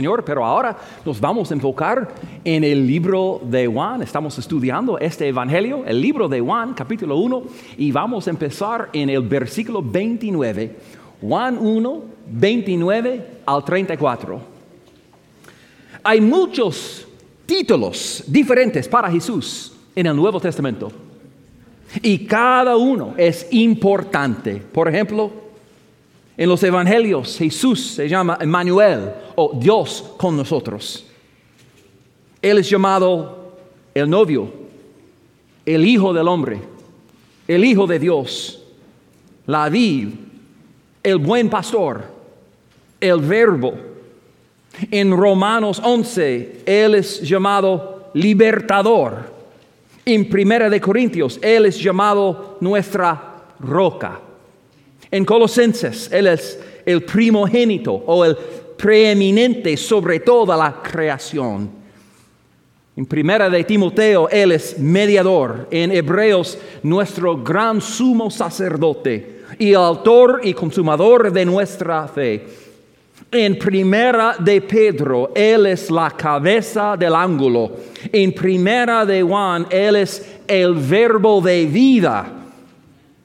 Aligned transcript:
Señor, 0.00 0.24
pero 0.24 0.46
ahora 0.46 0.74
nos 1.04 1.20
vamos 1.20 1.50
a 1.50 1.54
enfocar 1.54 2.08
en 2.42 2.64
el 2.64 2.86
libro 2.86 3.38
de 3.44 3.66
Juan. 3.66 4.00
Estamos 4.00 4.38
estudiando 4.38 4.98
este 4.98 5.28
Evangelio, 5.28 5.84
el 5.86 6.00
libro 6.00 6.26
de 6.26 6.40
Juan, 6.40 6.72
capítulo 6.72 7.18
1, 7.18 7.42
y 7.76 7.92
vamos 7.92 8.26
a 8.26 8.30
empezar 8.30 8.88
en 8.94 9.10
el 9.10 9.20
versículo 9.20 9.82
29. 9.82 10.74
Juan 11.20 11.58
1, 11.58 12.02
29 12.30 13.26
al 13.44 13.62
34. 13.62 14.40
Hay 16.02 16.22
muchos 16.22 17.06
títulos 17.44 18.24
diferentes 18.26 18.88
para 18.88 19.10
Jesús 19.10 19.74
en 19.94 20.06
el 20.06 20.16
Nuevo 20.16 20.40
Testamento. 20.40 20.90
Y 22.00 22.24
cada 22.24 22.74
uno 22.74 23.12
es 23.18 23.46
importante. 23.50 24.62
Por 24.72 24.88
ejemplo, 24.88 25.30
en 26.40 26.48
los 26.48 26.62
evangelios 26.62 27.36
Jesús 27.36 27.88
se 27.96 28.08
llama 28.08 28.38
Emmanuel 28.40 29.10
o 29.36 29.52
Dios 29.54 30.14
con 30.16 30.38
nosotros. 30.38 31.04
Él 32.40 32.56
es 32.56 32.70
llamado 32.70 33.52
el 33.92 34.08
novio, 34.08 34.50
el 35.66 35.84
hijo 35.84 36.14
del 36.14 36.26
hombre, 36.26 36.62
el 37.46 37.62
hijo 37.62 37.86
de 37.86 37.98
Dios, 37.98 38.62
la 39.46 39.68
vid, 39.68 40.08
el 41.02 41.18
buen 41.18 41.50
pastor, 41.50 42.04
el 42.98 43.20
verbo. 43.20 43.74
En 44.90 45.14
Romanos 45.14 45.78
11, 45.84 46.62
Él 46.64 46.94
es 46.94 47.20
llamado 47.20 48.10
libertador. 48.14 49.30
En 50.06 50.26
Primera 50.30 50.70
de 50.70 50.80
Corintios, 50.80 51.38
Él 51.42 51.66
es 51.66 51.78
llamado 51.78 52.56
nuestra 52.60 53.42
roca. 53.58 54.20
En 55.10 55.24
Colosenses, 55.24 56.10
Él 56.12 56.28
es 56.28 56.58
el 56.86 57.02
primogénito 57.02 57.92
o 57.92 58.24
el 58.24 58.36
preeminente 58.76 59.76
sobre 59.76 60.20
toda 60.20 60.56
la 60.56 60.80
creación. 60.82 61.70
En 62.96 63.06
primera 63.06 63.48
de 63.48 63.64
Timoteo, 63.64 64.28
Él 64.28 64.52
es 64.52 64.78
mediador. 64.78 65.68
En 65.70 65.90
Hebreos, 65.90 66.58
nuestro 66.82 67.42
gran 67.42 67.80
sumo 67.80 68.30
sacerdote 68.30 69.42
y 69.58 69.74
autor 69.74 70.40
y 70.44 70.54
consumador 70.54 71.32
de 71.32 71.44
nuestra 71.44 72.06
fe. 72.08 72.46
En 73.32 73.58
primera 73.58 74.36
de 74.38 74.60
Pedro, 74.60 75.30
Él 75.34 75.66
es 75.66 75.90
la 75.90 76.10
cabeza 76.10 76.96
del 76.96 77.14
ángulo. 77.14 77.70
En 78.12 78.32
primera 78.32 79.06
de 79.06 79.22
Juan, 79.22 79.66
Él 79.70 79.96
es 79.96 80.38
el 80.46 80.74
verbo 80.74 81.40
de 81.40 81.66
vida. 81.66 82.39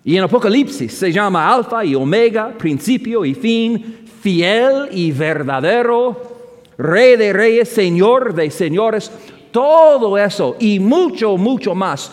Y 0.07 0.15
en 0.17 0.23
Apocalipsis 0.23 0.93
se 0.93 1.11
llama 1.11 1.51
Alfa 1.51 1.83
y 1.83 1.95
Omega, 1.95 2.53
principio 2.55 3.25
y 3.25 3.33
fin, 3.33 4.05
fiel 4.21 4.87
y 4.91 5.11
verdadero, 5.11 6.35
Rey 6.77 7.15
de 7.15 7.33
reyes, 7.33 7.69
Señor 7.69 8.35
de 8.35 8.51
señores, 8.51 9.11
todo 9.49 10.15
eso 10.15 10.57
y 10.59 10.79
mucho, 10.79 11.37
mucho 11.37 11.73
más. 11.73 12.11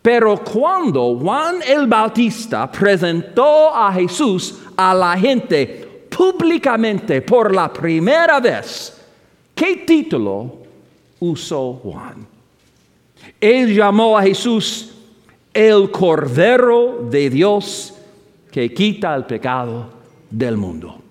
Pero 0.00 0.42
cuando 0.42 1.18
Juan 1.18 1.56
el 1.66 1.86
Bautista 1.86 2.70
presentó 2.70 3.74
a 3.74 3.92
Jesús 3.92 4.60
a 4.74 4.94
la 4.94 5.18
gente 5.18 6.06
públicamente 6.08 7.20
por 7.20 7.54
la 7.54 7.70
primera 7.70 8.40
vez, 8.40 8.98
¿qué 9.54 9.76
título 9.86 10.56
usó 11.18 11.74
Juan? 11.82 12.26
Él 13.38 13.74
llamó 13.74 14.16
a 14.16 14.22
Jesús 14.22 14.94
el 15.60 15.90
Cordero 15.90 17.06
de 17.10 17.28
Dios 17.28 17.92
que 18.50 18.72
quita 18.72 19.14
el 19.14 19.26
pecado 19.26 19.90
del 20.30 20.56
mundo. 20.56 21.02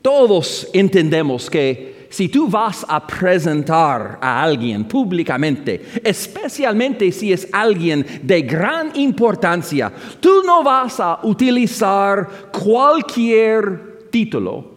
Todos 0.00 0.68
entendemos 0.72 1.50
que 1.50 2.06
si 2.08 2.28
tú 2.28 2.46
vas 2.46 2.86
a 2.88 3.04
presentar 3.04 4.18
a 4.20 4.40
alguien 4.40 4.84
públicamente, 4.84 5.84
especialmente 6.04 7.10
si 7.10 7.32
es 7.32 7.48
alguien 7.50 8.06
de 8.22 8.42
gran 8.42 8.92
importancia, 8.94 9.92
tú 10.20 10.44
no 10.46 10.62
vas 10.62 11.00
a 11.00 11.18
utilizar 11.24 12.28
cualquier 12.52 14.08
título 14.12 14.73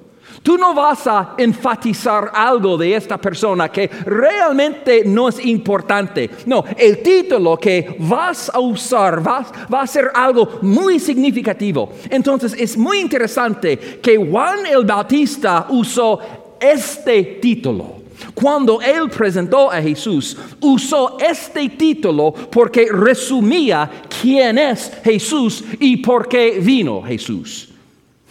Tú 0.47 0.57
no 0.57 0.73
vas 0.73 1.05
a 1.07 1.33
enfatizar 1.37 2.31
algo 2.33 2.77
de 2.77 2.95
esta 2.95 3.17
persona 3.17 3.67
que 3.67 3.89
realmente 4.05 5.03
no 5.03 5.27
es 5.27 5.45
importante. 5.45 6.29
No, 6.45 6.63
el 6.77 7.03
título 7.03 7.57
que 7.57 7.97
vas 7.99 8.49
a 8.53 8.57
usar 8.57 9.21
va, 9.27 9.45
a 9.81 9.85
ser 9.85 10.09
algo 10.13 10.59
muy 10.61 10.99
significativo. 10.99 11.91
Entonces 12.09 12.55
es 12.57 12.77
muy 12.77 12.99
interesante 12.99 13.99
que 14.01 14.15
Juan 14.15 14.65
el 14.67 14.85
Bautista 14.85 15.67
usó 15.67 16.17
este 16.61 17.23
título. 17.41 17.97
Cuando 18.33 18.79
él 18.79 19.09
presentó 19.09 19.69
a 19.69 19.81
Jesús, 19.81 20.37
usó 20.61 21.17
este 21.19 21.67
título 21.67 22.33
porque 22.49 22.87
resumía 22.89 23.91
quién 24.21 24.57
es 24.59 24.93
Jesús 25.03 25.61
y 25.77 25.97
por 25.97 26.29
qué 26.29 26.61
vino 26.61 27.03
Jesús. 27.03 27.66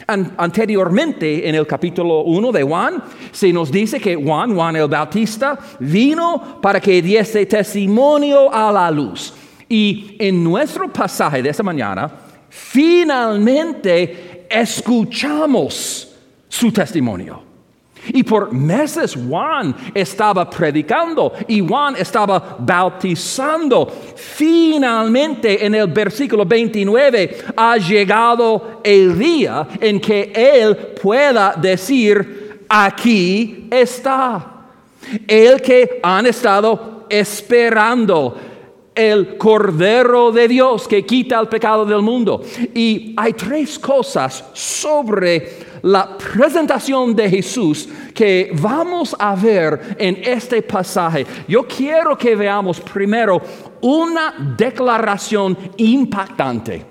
Anteriormente, 0.07 1.49
en 1.49 1.57
el 1.57 1.67
capítulo 1.67 2.21
1 2.21 2.53
de 2.53 2.63
Juan, 2.63 3.03
se 3.33 3.53
nos 3.53 3.73
dice 3.73 3.99
que 3.99 4.15
Juan, 4.15 4.55
Juan 4.55 4.77
el 4.77 4.87
Bautista, 4.87 5.59
vino 5.81 6.61
para 6.63 6.81
que 6.81 7.03
diese 7.03 7.45
testimonio 7.47 8.53
a 8.53 8.71
la 8.71 8.91
luz. 8.91 9.35
Y 9.69 10.15
en 10.19 10.45
nuestro 10.45 10.93
pasaje 10.93 11.43
de 11.43 11.49
esta 11.49 11.65
mañana, 11.65 12.09
finalmente 12.49 14.47
escuchamos 14.49 16.15
su 16.49 16.71
testimonio. 16.71 17.46
Y 18.09 18.23
por 18.23 18.53
meses 18.53 19.15
Juan 19.15 19.75
estaba 19.95 20.49
predicando 20.49 21.33
y 21.49 21.67
Juan 21.67 21.97
estaba 21.97 22.57
bautizando. 22.59 23.93
Finalmente 24.15 25.65
en 25.65 25.75
el 25.75 25.89
versículo 25.89 26.45
29 26.45 27.39
ha 27.57 27.77
llegado 27.77 28.81
el 28.83 29.19
día 29.19 29.67
en 29.81 30.01
que 30.01 30.33
él 30.35 30.77
pueda 31.01 31.55
decir, 31.57 32.65
aquí 32.69 33.67
está. 33.71 34.53
El 35.27 35.63
que 35.63 36.01
han 36.03 36.27
estado 36.27 37.07
esperando 37.09 38.37
el 38.97 39.37
Cordero 39.37 40.33
de 40.33 40.49
Dios 40.49 40.89
que 40.89 41.05
quita 41.05 41.39
el 41.39 41.49
pecado 41.49 41.85
del 41.85 42.01
mundo. 42.01 42.43
Y 42.75 43.15
hay 43.17 43.35
tres 43.35 43.79
cosas 43.79 44.43
sobre 44.55 45.67
la 45.87 46.19
presentación 46.19 47.15
de 47.15 47.31
Jesús 47.31 47.89
que 48.13 48.51
vamos 48.61 49.15
a 49.19 49.37
ver 49.37 49.97
en 49.99 50.19
este 50.25 50.61
pasaje. 50.63 51.25
Yo 51.47 51.67
quiero 51.67 52.19
que 52.19 52.35
veamos 52.35 52.81
primero 52.81 53.41
una 53.83 54.55
declaración 54.57 55.57
impactante. 55.77 56.85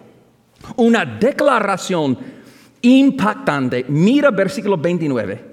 Una 0.77 1.05
declaración 1.05 2.17
impactante. 2.81 3.85
Mira 3.89 4.31
versículo 4.31 4.77
29. 4.77 5.43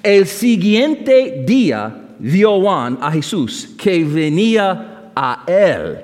El 0.00 0.26
siguiente 0.26 1.42
día 1.44 2.14
vio 2.20 2.60
Juan 2.60 2.98
a 3.00 3.10
Jesús 3.10 3.74
que 3.76 4.04
venía 4.04 5.10
a 5.16 5.42
él 5.48 5.98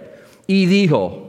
y 0.48 0.66
dijo, 0.66 1.27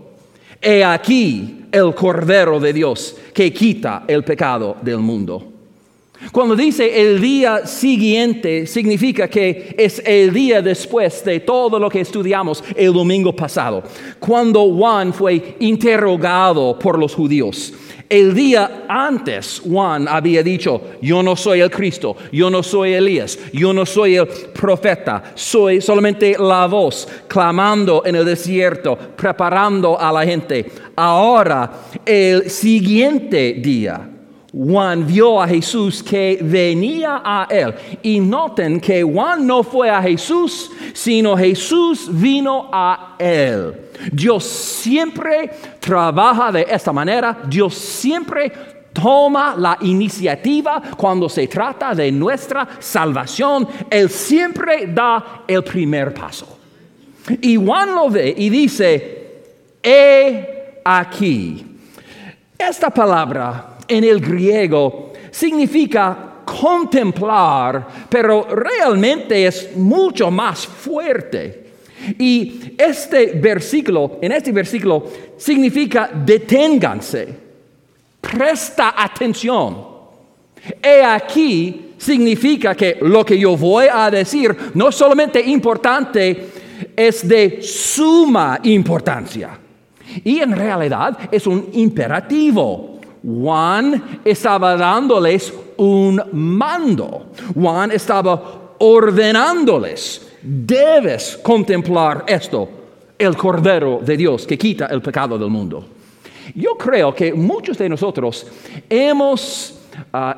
he 0.61 0.83
aquí 0.83 1.65
el 1.71 1.93
Cordero 1.93 2.59
de 2.59 2.73
Dios 2.73 3.15
que 3.33 3.53
quita 3.53 4.03
el 4.07 4.23
pecado 4.23 4.77
del 4.81 4.99
mundo. 4.99 5.53
Cuando 6.33 6.53
dice 6.53 7.01
el 7.01 7.21
día 7.21 7.65
siguiente, 7.65 8.67
significa 8.67 9.29
que 9.29 9.73
es 9.77 10.01
el 10.05 10.33
día 10.33 10.61
después 10.61 11.23
de 11.23 11.39
todo 11.39 11.79
lo 11.79 11.89
que 11.89 12.01
estudiamos 12.01 12.61
el 12.75 12.91
domingo 12.91 13.33
pasado, 13.33 13.83
cuando 14.19 14.69
Juan 14.73 15.13
fue 15.13 15.55
interrogado 15.59 16.77
por 16.77 16.99
los 16.99 17.15
judíos. 17.15 17.73
El 18.09 18.33
día 18.33 18.85
antes 18.87 19.61
Juan 19.63 20.07
había 20.07 20.41
dicho, 20.41 20.81
yo 20.99 21.21
no 21.21 21.35
soy 21.35 21.61
el 21.61 21.69
Cristo, 21.69 22.17
yo 22.31 22.49
no 22.49 22.63
soy 22.63 22.93
Elías, 22.93 23.37
yo 23.53 23.71
no 23.71 23.85
soy 23.85 24.15
el 24.15 24.27
profeta, 24.27 25.31
soy 25.35 25.79
solamente 25.79 26.35
la 26.39 26.65
voz 26.65 27.07
clamando 27.27 28.01
en 28.03 28.15
el 28.15 28.25
desierto, 28.25 28.97
preparando 29.15 29.99
a 29.99 30.11
la 30.11 30.25
gente. 30.25 30.71
Ahora, 30.95 31.71
el 32.03 32.49
siguiente 32.49 33.53
día, 33.59 34.09
Juan 34.51 35.05
vio 35.05 35.41
a 35.41 35.47
Jesús 35.47 36.01
que 36.01 36.39
venía 36.41 37.21
a 37.23 37.47
él. 37.49 37.73
Y 38.01 38.19
noten 38.19 38.79
que 38.79 39.03
Juan 39.03 39.45
no 39.45 39.63
fue 39.63 39.89
a 39.89 40.01
Jesús, 40.01 40.71
sino 40.93 41.37
Jesús 41.37 42.09
vino 42.11 42.69
a 42.71 43.15
él. 43.19 43.91
Dios 44.11 44.43
siempre 44.45 45.51
trabaja 45.79 46.51
de 46.51 46.65
esta 46.67 46.91
manera. 46.91 47.37
Dios 47.47 47.75
siempre 47.75 48.51
toma 48.91 49.55
la 49.55 49.77
iniciativa 49.81 50.81
cuando 50.97 51.29
se 51.29 51.47
trata 51.47 51.93
de 51.93 52.11
nuestra 52.11 52.67
salvación. 52.79 53.67
Él 53.89 54.09
siempre 54.09 54.87
da 54.87 55.43
el 55.47 55.63
primer 55.63 56.11
paso. 56.11 56.57
Y 57.41 57.55
Juan 57.55 57.93
lo 57.93 58.09
ve 58.09 58.33
y 58.35 58.49
dice, 58.49 59.43
he 59.83 60.81
aquí. 60.83 61.65
Esta 62.57 62.89
palabra 62.89 63.77
en 63.89 64.03
el 64.03 64.19
griego 64.19 65.11
significa 65.31 66.35
contemplar, 66.45 67.87
pero 68.09 68.47
realmente 68.49 69.45
es 69.45 69.75
mucho 69.75 70.31
más 70.31 70.65
fuerte. 70.65 71.69
Y 72.17 72.73
este 72.77 73.33
versículo, 73.33 74.19
en 74.21 74.31
este 74.31 74.51
versículo, 74.51 75.05
significa 75.37 76.09
deténganse, 76.13 77.27
presta 78.21 78.95
atención. 78.97 79.89
He 80.81 81.03
aquí 81.03 81.93
significa 81.97 82.73
que 82.75 82.97
lo 83.01 83.25
que 83.25 83.37
yo 83.37 83.55
voy 83.57 83.87
a 83.91 84.09
decir 84.09 84.55
no 84.73 84.91
solamente 84.91 85.41
importante, 85.41 86.49
es 86.95 87.27
de 87.27 87.61
suma 87.61 88.59
importancia. 88.63 89.59
Y 90.23 90.39
en 90.39 90.55
realidad 90.55 91.17
es 91.31 91.45
un 91.45 91.69
imperativo. 91.73 92.88
Juan 93.23 94.21
estaba 94.23 94.75
dándoles 94.75 95.53
un 95.77 96.21
mando. 96.31 97.27
Juan 97.53 97.91
estaba 97.91 98.73
ordenándoles. 98.79 100.27
Debes 100.41 101.39
contemplar 101.43 102.23
esto, 102.27 102.69
el 103.17 103.35
Cordero 103.35 103.99
de 104.01 104.15
Dios 104.15 104.47
que 104.47 104.57
quita 104.57 104.85
el 104.87 105.01
pecado 105.01 105.37
del 105.37 105.49
mundo. 105.49 105.85
Yo 106.55 106.75
creo 106.77 107.13
que 107.13 107.33
muchos 107.33 107.77
de 107.77 107.89
nosotros 107.89 108.47
hemos 108.89 109.78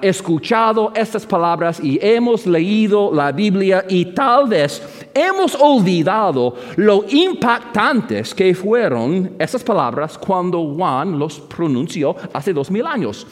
escuchado 0.01 0.91
estas 0.95 1.25
palabras 1.25 1.79
y 1.81 1.99
hemos 2.01 2.45
leído 2.45 3.11
la 3.13 3.31
Biblia 3.31 3.85
y 3.87 4.05
tal 4.05 4.47
vez 4.47 4.81
hemos 5.13 5.55
olvidado 5.55 6.55
lo 6.77 7.05
impactantes 7.09 8.33
que 8.33 8.53
fueron 8.53 9.35
esas 9.39 9.63
palabras 9.63 10.17
cuando 10.17 10.73
Juan 10.75 11.17
los 11.17 11.39
pronunció 11.39 12.15
hace 12.33 12.53
dos 12.53 12.69
mil 12.69 12.85
años. 12.85 13.27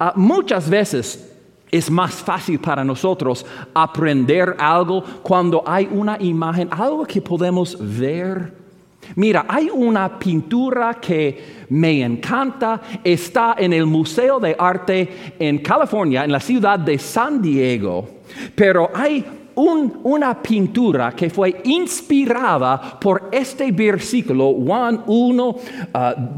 Uh, 0.00 0.18
muchas 0.18 0.68
veces 0.68 1.32
es 1.70 1.90
más 1.90 2.14
fácil 2.14 2.60
para 2.60 2.84
nosotros 2.84 3.44
aprender 3.74 4.54
algo 4.58 5.02
cuando 5.22 5.62
hay 5.66 5.88
una 5.90 6.16
imagen, 6.20 6.68
algo 6.70 7.04
que 7.04 7.20
podemos 7.20 7.76
ver 7.80 8.61
Mira, 9.16 9.46
hay 9.48 9.68
una 9.68 10.18
pintura 10.18 10.94
que 10.94 11.66
me 11.70 12.02
encanta, 12.02 12.80
está 13.02 13.56
en 13.58 13.72
el 13.72 13.86
Museo 13.86 14.38
de 14.38 14.54
Arte 14.58 15.34
en 15.38 15.58
California, 15.58 16.24
en 16.24 16.32
la 16.32 16.40
ciudad 16.40 16.78
de 16.78 16.98
San 16.98 17.42
Diego, 17.42 18.08
pero 18.54 18.90
hay 18.94 19.24
una 19.54 20.40
pintura 20.40 21.12
que 21.12 21.28
fue 21.28 21.60
inspirada 21.64 22.98
por 22.98 23.28
este 23.32 23.70
versículo, 23.70 24.54
Juan 24.54 25.02
1, 25.06 25.56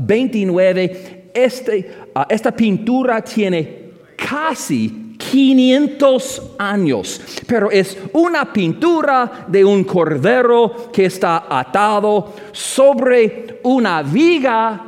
29. 0.00 0.84
Uh, 0.87 1.31
este, 1.34 1.90
uh, 2.14 2.20
esta 2.28 2.52
pintura 2.52 3.22
tiene 3.22 3.90
casi 4.17 5.04
500 5.19 6.43
años, 6.58 7.20
pero 7.46 7.70
es 7.70 7.99
una 8.12 8.52
pintura 8.52 9.44
de 9.46 9.64
un 9.64 9.84
cordero 9.84 10.90
que 10.93 11.06
está 11.06 11.46
atado 11.49 12.32
sobre 12.52 13.61
una 13.64 14.02
viga 14.02 14.84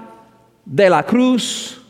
de 0.65 0.91
la 0.91 1.03
cruz 1.05 1.81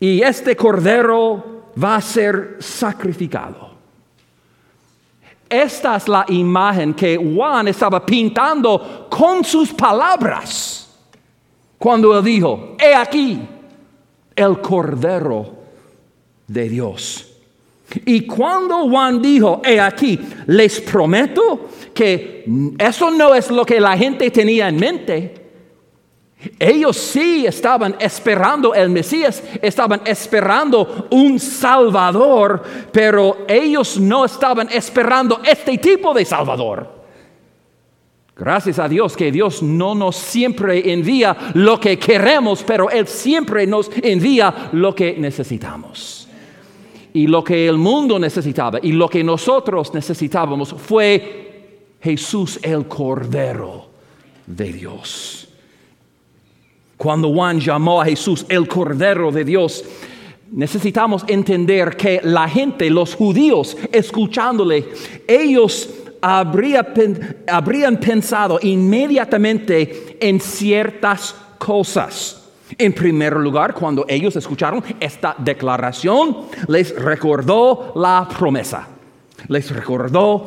y 0.00 0.20
este 0.22 0.56
cordero 0.56 1.72
va 1.82 1.96
a 1.96 2.00
ser 2.00 2.56
sacrificado. 2.60 3.66
Esta 5.48 5.96
es 5.96 6.08
la 6.08 6.24
imagen 6.28 6.94
que 6.94 7.16
Juan 7.16 7.68
estaba 7.68 8.04
pintando 8.04 9.06
con 9.08 9.44
sus 9.44 9.72
palabras 9.72 10.88
cuando 11.78 12.16
él 12.18 12.24
dijo, 12.24 12.76
he 12.80 12.94
aquí 12.94 13.40
el 14.34 14.60
cordero 14.60 15.55
de 16.46 16.68
Dios. 16.68 17.32
Y 18.04 18.26
cuando 18.26 18.88
Juan 18.88 19.22
dijo, 19.22 19.62
he 19.64 19.80
aquí, 19.80 20.18
les 20.46 20.80
prometo 20.80 21.68
que 21.94 22.44
eso 22.78 23.10
no 23.10 23.34
es 23.34 23.50
lo 23.50 23.64
que 23.64 23.80
la 23.80 23.96
gente 23.96 24.30
tenía 24.30 24.68
en 24.68 24.76
mente. 24.76 25.34
Ellos 26.58 26.96
sí 26.96 27.46
estaban 27.46 27.96
esperando 27.98 28.74
el 28.74 28.90
Mesías, 28.90 29.42
estaban 29.62 30.02
esperando 30.04 31.08
un 31.10 31.40
Salvador, 31.40 32.62
pero 32.92 33.38
ellos 33.48 33.98
no 33.98 34.24
estaban 34.24 34.68
esperando 34.70 35.40
este 35.44 35.78
tipo 35.78 36.12
de 36.12 36.24
Salvador. 36.24 36.94
Gracias 38.36 38.78
a 38.78 38.86
Dios 38.86 39.16
que 39.16 39.32
Dios 39.32 39.62
no 39.62 39.94
nos 39.94 40.16
siempre 40.16 40.92
envía 40.92 41.34
lo 41.54 41.80
que 41.80 41.98
queremos, 41.98 42.62
pero 42.64 42.90
Él 42.90 43.06
siempre 43.06 43.66
nos 43.66 43.90
envía 44.02 44.68
lo 44.72 44.94
que 44.94 45.14
necesitamos. 45.16 46.25
Y 47.16 47.26
lo 47.28 47.42
que 47.42 47.66
el 47.66 47.78
mundo 47.78 48.18
necesitaba 48.18 48.78
y 48.82 48.92
lo 48.92 49.08
que 49.08 49.24
nosotros 49.24 49.94
necesitábamos 49.94 50.74
fue 50.76 51.94
Jesús 51.98 52.60
el 52.62 52.86
Cordero 52.86 53.86
de 54.46 54.70
Dios. 54.70 55.48
Cuando 56.98 57.32
Juan 57.32 57.58
llamó 57.58 58.02
a 58.02 58.04
Jesús 58.04 58.44
el 58.50 58.68
Cordero 58.68 59.32
de 59.32 59.46
Dios, 59.46 59.82
necesitamos 60.52 61.24
entender 61.26 61.96
que 61.96 62.20
la 62.22 62.46
gente, 62.50 62.90
los 62.90 63.14
judíos, 63.14 63.78
escuchándole, 63.90 64.86
ellos 65.26 65.88
habrían 66.20 67.96
pensado 67.98 68.58
inmediatamente 68.60 70.18
en 70.20 70.38
ciertas 70.38 71.34
cosas. 71.56 72.45
En 72.78 72.92
primer 72.92 73.36
lugar, 73.36 73.74
cuando 73.74 74.04
ellos 74.08 74.34
escucharon 74.34 74.82
esta 74.98 75.36
declaración, 75.38 76.36
les 76.66 76.94
recordó 77.00 77.92
la 77.94 78.28
promesa. 78.28 78.88
Les 79.48 79.70
recordó 79.70 80.46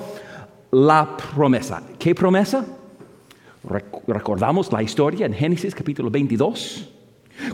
la 0.71 1.15
promesa. 1.15 1.81
¿Qué 1.97 2.13
promesa? 2.13 2.65
Recordamos 4.07 4.71
la 4.71 4.83
historia 4.83 5.25
en 5.25 5.33
Génesis 5.33 5.73
capítulo 5.73 6.09
22, 6.09 6.89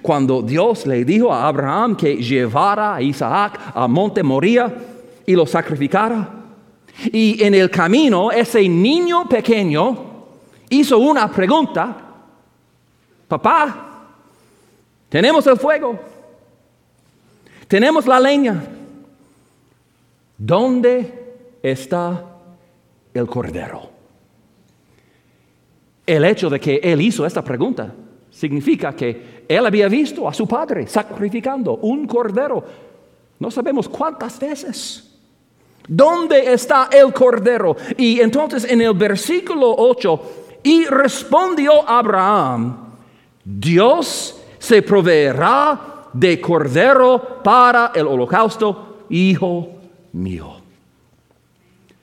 cuando 0.01 0.41
Dios 0.41 0.85
le 0.87 1.05
dijo 1.05 1.31
a 1.31 1.47
Abraham 1.47 1.95
que 1.95 2.15
llevara 2.15 2.95
a 2.95 3.01
Isaac 3.01 3.59
a 3.73 3.87
Monte 3.87 4.23
Moría 4.23 4.73
y 5.25 5.35
lo 5.35 5.45
sacrificara. 5.45 6.27
Y 7.11 7.43
en 7.43 7.53
el 7.53 7.69
camino 7.69 8.31
ese 8.31 8.67
niño 8.67 9.27
pequeño 9.29 9.97
hizo 10.69 10.97
una 10.97 11.29
pregunta, 11.31 11.97
papá, 13.27 13.94
tenemos 15.15 15.47
el 15.47 15.55
fuego. 15.55 15.97
Tenemos 17.69 18.05
la 18.05 18.19
leña. 18.19 18.61
¿Dónde 20.37 21.57
está 21.63 22.21
el 23.13 23.25
cordero? 23.25 23.89
El 26.05 26.25
hecho 26.25 26.49
de 26.49 26.59
que 26.59 26.81
él 26.83 26.99
hizo 26.99 27.25
esta 27.25 27.41
pregunta 27.41 27.93
significa 28.29 28.93
que 28.93 29.45
él 29.47 29.65
había 29.65 29.87
visto 29.87 30.27
a 30.27 30.33
su 30.33 30.45
padre 30.45 30.85
sacrificando 30.85 31.77
un 31.77 32.05
cordero. 32.05 32.61
No 33.39 33.49
sabemos 33.49 33.87
cuántas 33.87 34.37
veces. 34.37 35.15
¿Dónde 35.87 36.51
está 36.51 36.89
el 36.91 37.13
cordero? 37.13 37.77
Y 37.97 38.19
entonces 38.19 38.69
en 38.69 38.81
el 38.81 38.93
versículo 38.93 39.75
8, 39.77 40.21
y 40.63 40.83
respondió 40.83 41.87
Abraham, 41.87 42.89
Dios 43.45 44.34
se 44.65 44.81
proveerá 44.81 45.79
de 46.11 46.41
cordero 46.41 47.39
para 47.43 47.91
el 47.93 48.07
holocausto, 48.07 49.05
hijo 49.09 49.69
mío. 50.13 50.55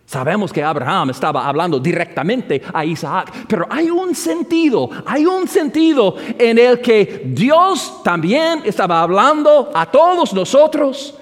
Sabemos 0.07 0.53
que 0.53 0.63
Abraham 0.63 1.11
estaba 1.11 1.49
hablando 1.49 1.81
directamente 1.81 2.63
a 2.73 2.85
Isaac, 2.85 3.47
pero 3.49 3.67
hay 3.69 3.91
un 3.91 4.15
sentido, 4.15 4.89
hay 5.07 5.27
un 5.27 5.49
sentido 5.49 6.15
en 6.39 6.57
el 6.59 6.81
que 6.81 7.23
Dios 7.25 8.01
también 8.05 8.63
estaba 8.65 9.03
hablando 9.03 9.73
a 9.75 9.87
todos 9.87 10.33
nosotros. 10.33 11.15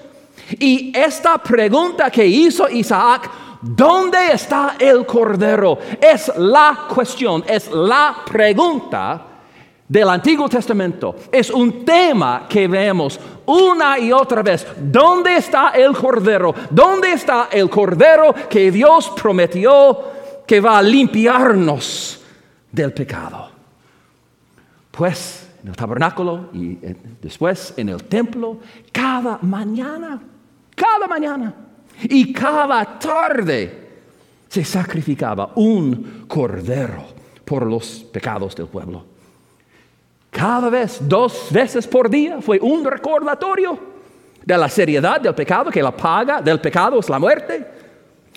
Y 0.59 0.95
esta 0.95 1.39
pregunta 1.39 2.11
que 2.11 2.27
hizo 2.27 2.69
Isaac, 2.69 3.31
¿dónde 3.61 4.33
está 4.33 4.75
el 4.77 5.07
cordero? 5.07 5.79
Es 5.99 6.31
la 6.37 6.85
cuestión, 6.87 7.43
es 7.47 7.71
la 7.71 8.17
pregunta 8.29 9.30
del 9.91 10.07
Antiguo 10.07 10.47
Testamento 10.47 11.17
es 11.29 11.49
un 11.49 11.83
tema 11.83 12.45
que 12.47 12.65
vemos 12.65 13.19
una 13.45 13.99
y 13.99 14.13
otra 14.13 14.41
vez. 14.41 14.65
¿Dónde 14.79 15.35
está 15.35 15.71
el 15.71 15.91
Cordero? 15.91 16.55
¿Dónde 16.69 17.11
está 17.11 17.49
el 17.51 17.69
Cordero 17.69 18.33
que 18.49 18.71
Dios 18.71 19.11
prometió 19.21 19.99
que 20.47 20.61
va 20.61 20.77
a 20.77 20.81
limpiarnos 20.81 22.21
del 22.71 22.93
pecado? 22.93 23.51
Pues 24.91 25.49
en 25.61 25.67
el 25.67 25.75
tabernáculo 25.75 26.51
y 26.53 26.77
después 27.21 27.73
en 27.75 27.89
el 27.89 28.05
templo, 28.05 28.59
cada 28.93 29.39
mañana, 29.41 30.21
cada 30.73 31.05
mañana 31.05 31.53
y 32.03 32.31
cada 32.31 32.97
tarde 32.97 33.89
se 34.47 34.63
sacrificaba 34.63 35.51
un 35.55 36.23
cordero 36.29 37.03
por 37.43 37.65
los 37.65 38.05
pecados 38.09 38.55
del 38.55 38.67
pueblo. 38.67 39.10
Cada 40.31 40.69
vez, 40.69 40.97
dos 41.01 41.49
veces 41.51 41.85
por 41.85 42.09
día, 42.09 42.41
fue 42.41 42.57
un 42.59 42.83
recordatorio. 42.83 43.91
de 44.43 44.57
la 44.57 44.67
seriedad 44.67 45.21
del 45.21 45.35
pecado, 45.35 45.69
que 45.69 45.83
la 45.83 45.91
paga 45.91 46.41
del 46.41 46.59
pecado 46.59 46.99
es 46.99 47.07
la 47.09 47.19
muerte. 47.19 47.63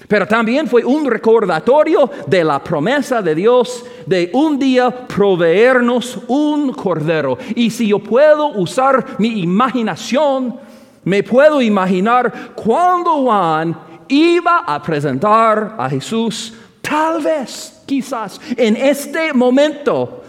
Pero 0.06 0.26
también 0.26 0.66
fue 0.66 0.84
un 0.84 1.06
recordatorio 1.06 2.10
de 2.26 2.44
la 2.44 2.62
promesa 2.62 3.22
de 3.22 3.34
Dios 3.34 3.84
de 4.04 4.30
un 4.34 4.58
día 4.58 4.90
proveernos 4.90 6.18
un 6.28 6.74
cordero. 6.74 7.38
Y 7.54 7.70
si 7.70 7.88
yo 7.88 8.00
puedo 8.00 8.48
usar 8.48 9.16
mi 9.18 9.40
imaginación, 9.40 10.56
me 11.04 11.22
puedo 11.22 11.62
imaginar 11.62 12.52
cuando 12.54 13.22
Juan 13.22 13.76
iba 14.08 14.64
a 14.66 14.82
presentar 14.82 15.76
a 15.78 15.88
Jesús, 15.88 16.52
tal 16.82 17.22
vez, 17.22 17.82
quizás, 17.86 18.40
en 18.56 18.76
este 18.76 19.32
momento, 19.32 20.23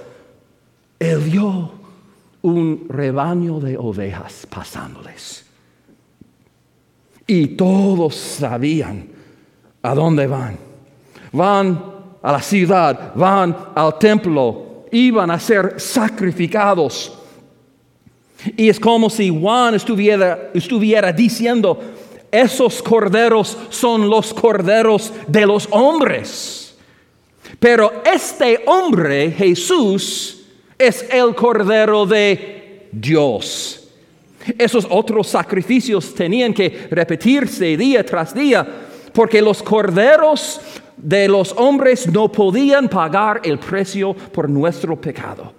él 1.00 1.20
vio 1.20 1.72
un 2.42 2.86
rebaño 2.90 3.60
de 3.60 3.78
ovejas 3.78 4.48
pasándoles. 4.50 5.46
Y 7.28 7.48
todos 7.48 8.16
sabían 8.16 9.10
a 9.82 9.96
dónde 9.96 10.28
van. 10.28 10.58
Van 11.32 11.84
a 12.22 12.32
la 12.32 12.42
ciudad, 12.42 13.14
van 13.16 13.56
al 13.74 13.98
templo, 13.98 14.86
iban 14.92 15.32
a 15.32 15.40
ser 15.40 15.80
sacrificados. 15.80 17.18
Y 18.56 18.70
es 18.70 18.80
como 18.80 19.10
si 19.10 19.30
Juan 19.30 19.76
estuviera, 19.76 20.52
estuviera 20.54 21.12
diciendo, 21.12 21.80
esos 22.32 22.84
corderos 22.84 23.58
son 23.70 24.10
los 24.10 24.34
corderos 24.34 25.12
de 25.28 25.46
los 25.46 25.68
hombres. 25.72 26.76
Pero 27.60 28.04
este 28.06 28.64
hombre, 28.68 29.32
Jesús, 29.32 30.45
es 30.78 31.06
el 31.12 31.36
cordero 31.36 32.06
de 32.06 32.88
Dios. 32.92 33.88
Esos 34.58 34.86
otros 34.90 35.28
sacrificios 35.28 36.14
tenían 36.14 36.54
que 36.54 36.88
repetirse 36.92 37.76
día 37.78 38.06
tras 38.06 38.34
día 38.34 38.68
porque 39.12 39.42
los 39.42 39.64
corderos 39.64 40.60
de 40.98 41.28
los 41.28 41.54
hombres 41.54 42.08
no 42.12 42.32
podían 42.32 42.90
pagar 42.90 43.42
el 43.44 43.58
precio 43.58 44.14
por 44.14 44.50
nuestro 44.50 45.00
pecado. 45.00 45.54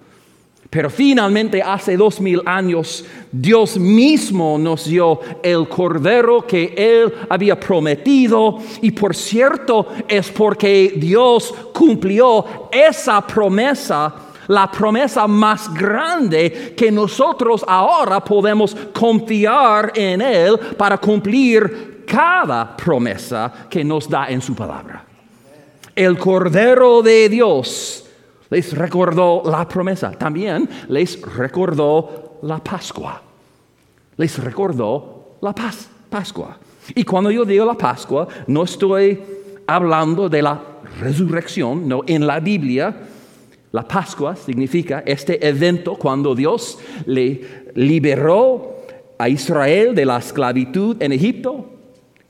Pero 0.69 0.89
finalmente 0.89 1.61
hace 1.61 1.95
dos 1.95 2.19
mil 2.19 2.41
años 2.45 3.05
Dios 3.31 3.77
mismo 3.77 4.57
nos 4.57 4.85
dio 4.85 5.19
el 5.41 5.67
cordero 5.67 6.45
que 6.45 6.73
Él 6.75 7.13
había 7.29 7.57
prometido 7.57 8.59
y 8.81 8.91
por 8.91 9.15
cierto 9.15 9.87
es 10.07 10.29
porque 10.29 10.93
Dios 10.97 11.53
cumplió 11.73 12.69
esa 12.71 13.25
promesa 13.25 14.26
la 14.47 14.71
promesa 14.71 15.27
más 15.27 15.73
grande 15.73 16.73
que 16.75 16.91
nosotros 16.91 17.63
ahora 17.67 18.23
podemos 18.23 18.75
confiar 18.93 19.91
en 19.95 20.21
Él 20.21 20.57
para 20.77 20.97
cumplir 20.97 22.03
cada 22.05 22.75
promesa 22.75 23.67
que 23.69 23.83
nos 23.83 24.09
da 24.09 24.27
en 24.29 24.41
su 24.41 24.55
palabra. 24.55 25.03
El 25.95 26.17
Cordero 26.17 27.01
de 27.01 27.27
Dios 27.27 28.05
les 28.49 28.73
recordó 28.77 29.43
la 29.45 29.67
promesa, 29.67 30.11
también 30.11 30.69
les 30.87 31.21
recordó 31.21 32.39
la 32.43 32.59
Pascua. 32.59 33.21
Les 34.15 34.41
recordó 34.41 35.37
la 35.41 35.53
Pascua. 36.09 36.57
Y 36.95 37.03
cuando 37.03 37.29
yo 37.29 37.43
digo 37.43 37.65
la 37.65 37.73
Pascua, 37.73 38.27
no 38.47 38.63
estoy 38.63 39.21
hablando 39.67 40.29
de 40.29 40.41
la 40.41 40.61
resurrección, 41.01 41.87
no, 41.87 42.03
en 42.07 42.25
la 42.25 42.39
Biblia 42.39 42.95
la 43.71 43.87
Pascua 43.87 44.35
significa 44.35 45.03
este 45.05 45.45
evento 45.45 45.95
cuando 45.95 46.33
Dios 46.33 46.79
le 47.05 47.41
liberó 47.75 48.77
a 49.17 49.27
Israel 49.27 49.93
de 49.93 50.05
la 50.05 50.17
esclavitud 50.17 50.95
en 51.01 51.11
Egipto, 51.11 51.65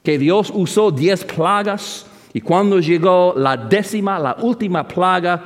que 0.03 0.17
Dios 0.17 0.51
usó 0.53 0.89
diez 0.89 1.23
plagas 1.23 2.05
y 2.33 2.41
cuando 2.41 2.79
llegó 2.79 3.33
la 3.35 3.55
décima, 3.55 4.19
la 4.19 4.35
última 4.41 4.87
plaga, 4.87 5.43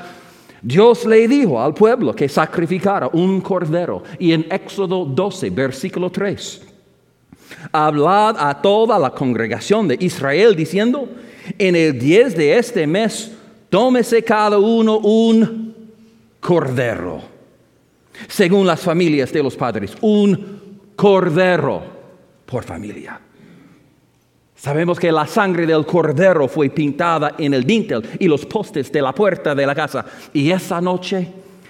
Dios 0.62 1.05
le 1.05 1.27
dijo 1.27 1.62
al 1.62 1.74
pueblo 1.74 2.13
que 2.13 2.29
sacrificara 2.29 3.10
un 3.12 3.41
cordero. 3.41 4.03
Y 4.19 4.31
en 4.31 4.45
Éxodo 4.50 5.05
12, 5.05 5.50
versículo 5.50 6.10
3, 6.10 6.62
hablad 7.71 8.36
a 8.38 8.62
toda 8.62 9.00
la 9.00 9.10
congregación 9.10 9.88
de 9.88 9.98
Israel 10.00 10.55
diciendo, 10.55 11.07
en 11.57 11.75
el 11.75 11.98
10 11.98 12.38
de 12.38 12.57
este 12.57 12.86
mes, 12.86 13.31
tómese 13.69 14.24
cada 14.24 14.60
uno 14.60 15.00
un 15.00 15.61
cordero, 16.41 17.21
según 18.27 18.67
las 18.67 18.81
familias 18.81 19.31
de 19.31 19.41
los 19.41 19.55
padres, 19.55 19.95
un 20.01 20.91
cordero 20.98 21.81
por 22.45 22.63
familia. 22.63 23.19
Sabemos 24.55 25.00
que 25.00 25.12
la 25.12 25.25
sangre 25.25 25.65
del 25.65 25.86
cordero 25.86 26.48
fue 26.48 26.69
pintada 26.69 27.33
en 27.38 27.53
el 27.53 27.63
dintel 27.63 28.03
y 28.19 28.27
los 28.27 28.45
postes 28.45 28.91
de 28.91 29.01
la 29.01 29.13
puerta 29.13 29.55
de 29.55 29.65
la 29.65 29.74
casa. 29.74 30.05
Y 30.33 30.51
esa 30.51 30.79
noche, 30.79 31.27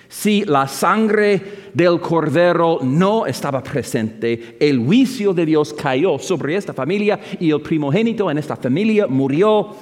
si 0.09 0.43
la 0.43 0.67
sangre 0.67 1.69
del 1.73 2.01
cordero 2.01 2.79
no 2.81 3.25
estaba 3.25 3.63
presente, 3.63 4.57
el 4.59 4.79
juicio 4.79 5.33
de 5.33 5.45
Dios 5.45 5.73
cayó 5.73 6.19
sobre 6.19 6.57
esta 6.57 6.73
familia 6.73 7.17
y 7.39 7.51
el 7.51 7.61
primogénito 7.61 8.29
en 8.29 8.37
esta 8.39 8.57
familia 8.57 9.07
murió 9.07 9.73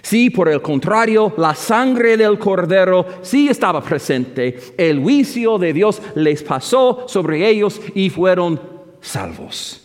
si 0.00 0.30
por 0.30 0.48
el 0.48 0.62
contrario 0.62 1.34
la 1.36 1.54
sangre 1.54 2.16
del 2.16 2.38
cordero 2.38 3.06
sí 3.22 3.48
estaba 3.48 3.82
presente, 3.82 4.58
el 4.78 5.00
juicio 5.00 5.58
de 5.58 5.72
Dios 5.72 6.00
les 6.14 6.42
pasó 6.42 7.04
sobre 7.06 7.48
ellos 7.48 7.80
y 7.94 8.08
fueron 8.08 8.60
salvos. 9.00 9.82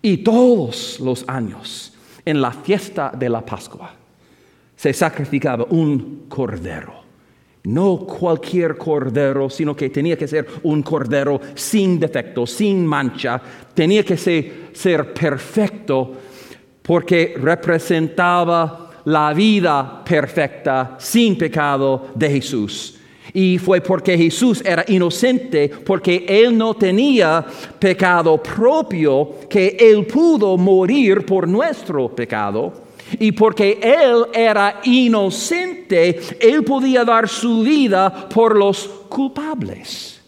Y 0.00 0.18
todos 0.18 1.00
los 1.00 1.24
años, 1.28 1.92
en 2.24 2.40
la 2.40 2.52
fiesta 2.52 3.12
de 3.16 3.28
la 3.28 3.44
Pascua, 3.44 3.94
se 4.76 4.92
sacrificaba 4.92 5.66
un 5.70 6.26
cordero. 6.28 7.04
No 7.64 7.98
cualquier 8.00 8.76
cordero, 8.76 9.48
sino 9.48 9.74
que 9.74 9.88
tenía 9.88 10.18
que 10.18 10.28
ser 10.28 10.46
un 10.64 10.82
cordero 10.82 11.40
sin 11.54 11.98
defecto, 11.98 12.46
sin 12.46 12.84
mancha. 12.84 13.40
Tenía 13.72 14.04
que 14.04 14.18
ser, 14.18 14.68
ser 14.74 15.14
perfecto 15.14 16.12
porque 16.82 17.34
representaba 17.40 18.83
la 19.04 19.32
vida 19.32 20.02
perfecta, 20.04 20.96
sin 20.98 21.36
pecado 21.36 22.08
de 22.14 22.30
Jesús. 22.30 22.98
Y 23.32 23.58
fue 23.58 23.80
porque 23.80 24.16
Jesús 24.16 24.62
era 24.64 24.84
inocente, 24.88 25.68
porque 25.68 26.24
Él 26.28 26.56
no 26.56 26.74
tenía 26.74 27.44
pecado 27.78 28.40
propio, 28.42 29.34
que 29.48 29.76
Él 29.78 30.06
pudo 30.06 30.56
morir 30.56 31.26
por 31.26 31.48
nuestro 31.48 32.08
pecado. 32.08 32.84
Y 33.18 33.32
porque 33.32 33.78
Él 33.82 34.26
era 34.32 34.80
inocente, 34.84 36.20
Él 36.40 36.62
podía 36.64 37.04
dar 37.04 37.28
su 37.28 37.62
vida 37.62 38.28
por 38.28 38.56
los 38.56 38.86
culpables. 39.08 40.20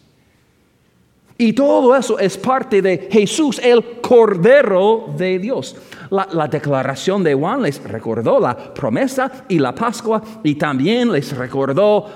Y 1.39 1.53
todo 1.53 1.95
eso 1.95 2.19
es 2.19 2.37
parte 2.37 2.81
de 2.81 3.09
Jesús, 3.11 3.61
el 3.63 4.01
Cordero 4.01 5.07
de 5.17 5.39
Dios. 5.39 5.77
La, 6.11 6.49
declaración 6.49 7.23
de 7.23 7.35
Juan 7.35 7.63
les 7.63 7.83
recordó 7.83 8.39
la 8.39 8.75
promesa 8.75 9.45
y 9.49 9.59
la 9.59 9.75
Pascua 9.75 10.23
y 10.43 10.55
también 10.55 11.11
les 11.11 11.37
recordó 11.37 12.07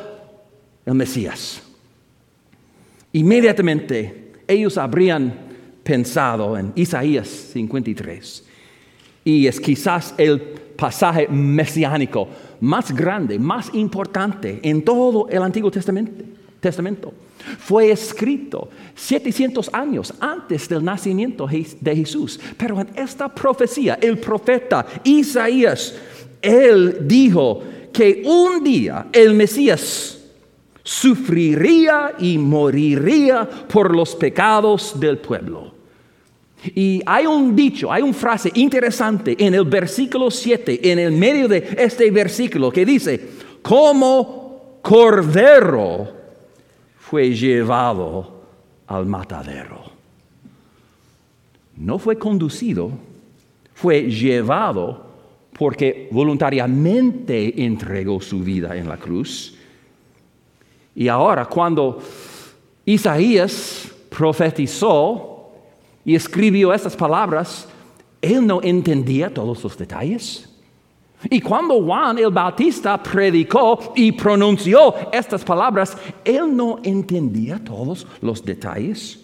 el 0.86 0.94
Mesías. 0.94 1.62
Inmediatamente 3.12 4.32
ellos 4.46 4.78
habrían 4.78 5.34
pensado 5.82 6.56
en 6.56 6.72
Isaías 6.76 7.28
53 7.28 8.44
y 9.24 9.46
es 9.46 9.60
quizás 9.60 10.14
el 10.16 10.40
pasaje 10.76 11.28
mesiánico 11.28 12.28
más 12.60 12.92
grande, 12.94 13.38
más 13.38 13.74
importante 13.74 14.60
en 14.62 14.82
todo 14.82 15.28
el 15.28 15.42
Antiguo 15.42 15.70
Testamento. 15.70 16.24
Testamento. 16.60 17.12
Fue 17.58 17.90
escrito 17.90 18.68
700 18.94 19.70
años 19.72 20.12
antes 20.20 20.68
del 20.68 20.84
nacimiento 20.84 21.48
de 21.80 21.96
Jesús. 21.96 22.38
Pero 22.56 22.80
en 22.80 22.88
esta 22.94 23.28
profecía, 23.28 23.98
el 24.00 24.18
profeta 24.18 24.86
Isaías, 25.04 25.94
él 26.42 26.98
dijo 27.02 27.62
que 27.92 28.22
un 28.24 28.62
día 28.62 29.06
el 29.12 29.34
Mesías 29.34 30.18
sufriría 30.82 32.12
y 32.18 32.36
moriría 32.38 33.48
por 33.48 33.94
los 33.94 34.14
pecados 34.14 34.98
del 34.98 35.18
pueblo. 35.18 35.72
Y 36.74 37.00
hay 37.06 37.24
un 37.24 37.56
dicho, 37.56 37.90
hay 37.90 38.02
una 38.02 38.12
frase 38.12 38.50
interesante 38.54 39.34
en 39.38 39.54
el 39.54 39.64
versículo 39.64 40.30
7, 40.30 40.90
en 40.92 40.98
el 40.98 41.12
medio 41.12 41.48
de 41.48 41.74
este 41.78 42.10
versículo, 42.10 42.70
que 42.70 42.84
dice, 42.84 43.20
como 43.62 44.78
cordero 44.82 46.19
fue 47.10 47.34
llevado 47.34 48.24
al 48.86 49.04
matadero. 49.04 49.82
No 51.76 51.98
fue 51.98 52.16
conducido, 52.16 52.92
fue 53.74 54.02
llevado 54.02 55.06
porque 55.58 56.08
voluntariamente 56.12 57.64
entregó 57.64 58.20
su 58.20 58.44
vida 58.44 58.76
en 58.76 58.88
la 58.88 58.96
cruz. 58.96 59.56
Y 60.94 61.08
ahora 61.08 61.46
cuando 61.46 61.98
Isaías 62.84 63.90
profetizó 64.08 65.50
y 66.04 66.14
escribió 66.14 66.72
estas 66.72 66.94
palabras, 66.94 67.66
él 68.22 68.46
no 68.46 68.62
entendía 68.62 69.34
todos 69.34 69.64
los 69.64 69.76
detalles. 69.76 70.48
Y 71.28 71.40
cuando 71.40 71.82
Juan 71.82 72.18
el 72.18 72.30
Bautista 72.30 73.02
predicó 73.02 73.92
y 73.94 74.12
pronunció 74.12 74.94
estas 75.12 75.44
palabras, 75.44 75.96
él 76.24 76.56
no 76.56 76.80
entendía 76.82 77.58
todos 77.62 78.06
los 78.22 78.42
detalles. 78.44 79.20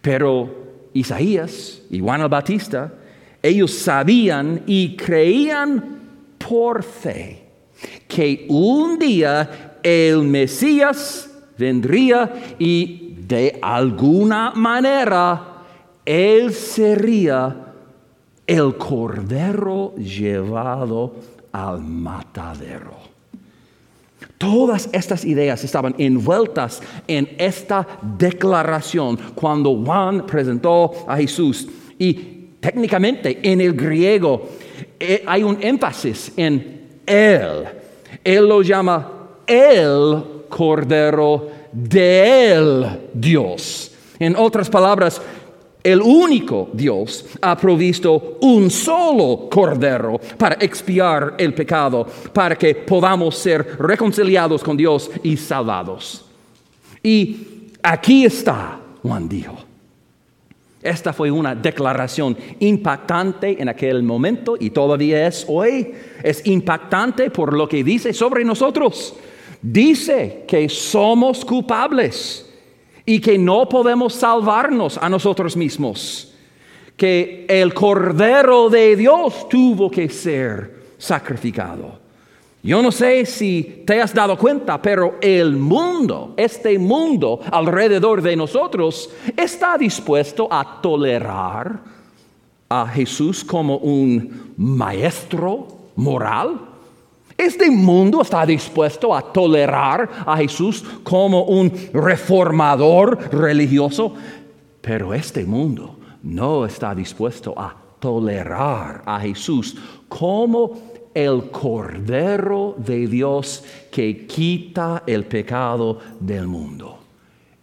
Pero 0.00 0.48
Isaías 0.94 1.82
y 1.90 2.00
Juan 2.00 2.22
el 2.22 2.28
Bautista, 2.28 2.92
ellos 3.42 3.72
sabían 3.72 4.62
y 4.66 4.96
creían 4.96 5.98
por 6.38 6.82
fe 6.82 7.44
que 8.08 8.46
un 8.48 8.98
día 8.98 9.78
el 9.82 10.22
Mesías 10.22 11.30
vendría 11.58 12.54
y 12.58 13.14
de 13.26 13.58
alguna 13.60 14.52
manera 14.54 15.50
él 16.04 16.52
sería 16.52 17.69
el 18.50 18.76
cordero 18.76 19.94
llevado 19.94 21.14
al 21.52 21.80
matadero. 21.80 22.98
Todas 24.38 24.88
estas 24.92 25.24
ideas 25.24 25.62
estaban 25.62 25.94
envueltas 25.98 26.82
en 27.06 27.28
esta 27.38 27.86
declaración 28.02 29.16
cuando 29.36 29.76
Juan 29.84 30.26
presentó 30.26 30.90
a 31.06 31.16
Jesús. 31.16 31.68
Y 31.96 32.14
técnicamente 32.58 33.38
en 33.40 33.60
el 33.60 33.72
griego 33.72 34.48
eh, 34.98 35.22
hay 35.24 35.44
un 35.44 35.58
énfasis 35.60 36.32
en 36.36 36.88
él. 37.06 37.64
Él 38.24 38.48
lo 38.48 38.62
llama 38.62 39.12
el 39.46 40.24
cordero 40.48 41.48
del 41.70 43.10
Dios. 43.14 43.92
En 44.18 44.34
otras 44.34 44.68
palabras, 44.68 45.22
el 45.82 46.00
único 46.02 46.68
Dios 46.72 47.24
ha 47.40 47.56
provisto 47.56 48.38
un 48.40 48.70
solo 48.70 49.48
cordero 49.50 50.20
para 50.36 50.56
expiar 50.60 51.34
el 51.38 51.54
pecado, 51.54 52.06
para 52.32 52.56
que 52.56 52.74
podamos 52.74 53.36
ser 53.36 53.76
reconciliados 53.78 54.62
con 54.62 54.76
Dios 54.76 55.10
y 55.22 55.36
salvados. 55.36 56.24
Y 57.02 57.70
aquí 57.82 58.24
está, 58.24 58.78
Juan 59.02 59.28
dijo. 59.28 59.56
Esta 60.82 61.12
fue 61.12 61.30
una 61.30 61.54
declaración 61.54 62.36
impactante 62.58 63.60
en 63.60 63.68
aquel 63.68 64.02
momento 64.02 64.56
y 64.58 64.70
todavía 64.70 65.26
es 65.26 65.44
hoy. 65.46 65.92
Es 66.22 66.46
impactante 66.46 67.30
por 67.30 67.52
lo 67.52 67.68
que 67.68 67.84
dice 67.84 68.14
sobre 68.14 68.44
nosotros. 68.44 69.14
Dice 69.60 70.44
que 70.48 70.70
somos 70.70 71.44
culpables 71.44 72.49
y 73.10 73.18
que 73.18 73.36
no 73.36 73.68
podemos 73.68 74.14
salvarnos 74.14 74.96
a 74.96 75.08
nosotros 75.08 75.56
mismos, 75.56 76.32
que 76.96 77.44
el 77.48 77.74
Cordero 77.74 78.70
de 78.70 78.94
Dios 78.94 79.48
tuvo 79.48 79.90
que 79.90 80.08
ser 80.08 80.92
sacrificado. 80.96 81.98
Yo 82.62 82.80
no 82.80 82.92
sé 82.92 83.26
si 83.26 83.82
te 83.84 84.00
has 84.00 84.14
dado 84.14 84.38
cuenta, 84.38 84.80
pero 84.80 85.16
el 85.20 85.56
mundo, 85.56 86.34
este 86.36 86.78
mundo 86.78 87.40
alrededor 87.50 88.22
de 88.22 88.36
nosotros, 88.36 89.10
está 89.36 89.76
dispuesto 89.76 90.46
a 90.48 90.80
tolerar 90.80 91.80
a 92.68 92.86
Jesús 92.86 93.42
como 93.42 93.78
un 93.78 94.54
maestro 94.56 95.66
moral 95.96 96.69
este 97.40 97.70
mundo 97.70 98.20
está 98.20 98.44
dispuesto 98.44 99.14
a 99.14 99.22
tolerar 99.32 100.08
a 100.26 100.36
Jesús 100.36 100.84
como 101.02 101.44
un 101.44 101.72
reformador 101.92 103.32
religioso, 103.32 104.14
pero 104.80 105.14
este 105.14 105.44
mundo 105.44 105.96
no 106.22 106.66
está 106.66 106.94
dispuesto 106.94 107.58
a 107.58 107.74
tolerar 107.98 109.02
a 109.06 109.20
Jesús 109.20 109.76
como 110.08 110.90
el 111.14 111.50
Cordero 111.50 112.74
de 112.76 113.06
Dios 113.06 113.64
que 113.90 114.26
quita 114.26 115.02
el 115.06 115.24
pecado 115.24 115.98
del 116.20 116.46
mundo. 116.46 116.98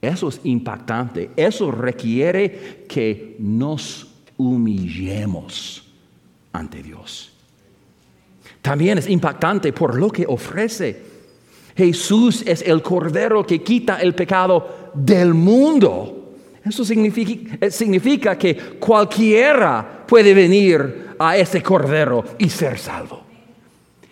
Eso 0.02 0.30
es 0.30 0.42
impactante. 0.44 1.32
Eso 1.36 1.72
requiere 1.72 2.86
que 2.88 3.36
nos 3.40 4.08
humillemos 4.38 5.84
ante 6.52 6.84
Dios. 6.84 7.37
También 8.68 8.98
es 8.98 9.08
impactante 9.08 9.72
por 9.72 9.98
lo 9.98 10.10
que 10.10 10.26
ofrece. 10.28 11.02
Jesús 11.74 12.44
es 12.46 12.62
el 12.64 12.82
Cordero 12.82 13.48
que 13.48 13.64
quita 13.64 13.96
el 14.02 14.14
pecado 14.14 14.92
del 14.94 15.34
mundo. 15.34 16.34
Eso 16.66 16.84
significa, 16.84 17.58
eh, 17.62 17.72
significa 17.72 18.38
que 18.38 18.58
cualquiera 18.78 20.04
puede 20.06 20.34
venir 20.34 21.16
a 21.18 21.38
ese 21.38 21.64
Cordero 21.64 22.26
y 22.38 22.50
ser 22.50 22.78
salvo. 22.78 23.22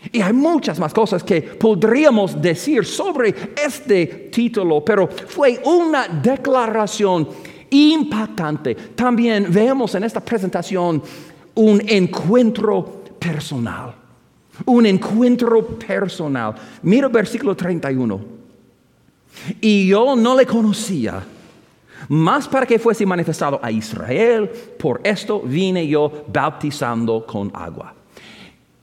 Y 0.09 0.21
hay 0.21 0.31
muchas 0.31 0.79
más 0.79 0.93
cosas 0.93 1.21
que 1.21 1.41
podríamos 1.41 2.41
decir 2.41 2.85
sobre 2.85 3.35
este 3.61 4.29
título, 4.31 4.85
pero 4.85 5.09
fue 5.09 5.59
una 5.65 6.07
declaración 6.07 7.27
impactante. 7.71 8.73
También 8.95 9.47
vemos 9.49 9.95
en 9.95 10.05
esta 10.05 10.21
presentación 10.21 11.03
un 11.55 11.81
encuentro 11.89 13.03
personal. 13.19 14.04
Un 14.63 14.85
encuentro 14.85 15.65
personal. 15.67 16.55
Mira 16.83 17.07
el 17.07 17.13
versículo 17.13 17.55
31. 17.55 18.35
Y 19.59 19.87
yo 19.87 20.15
no 20.15 20.35
le 20.35 20.45
conocía, 20.45 21.23
más 22.09 22.47
para 22.47 22.65
que 22.65 22.79
fuese 22.79 23.05
manifestado 23.05 23.59
a 23.61 23.71
Israel, 23.71 24.49
por 24.79 25.01
esto 25.03 25.41
vine 25.41 25.87
yo 25.87 26.25
bautizando 26.31 27.25
con 27.25 27.51
agua. 27.53 27.93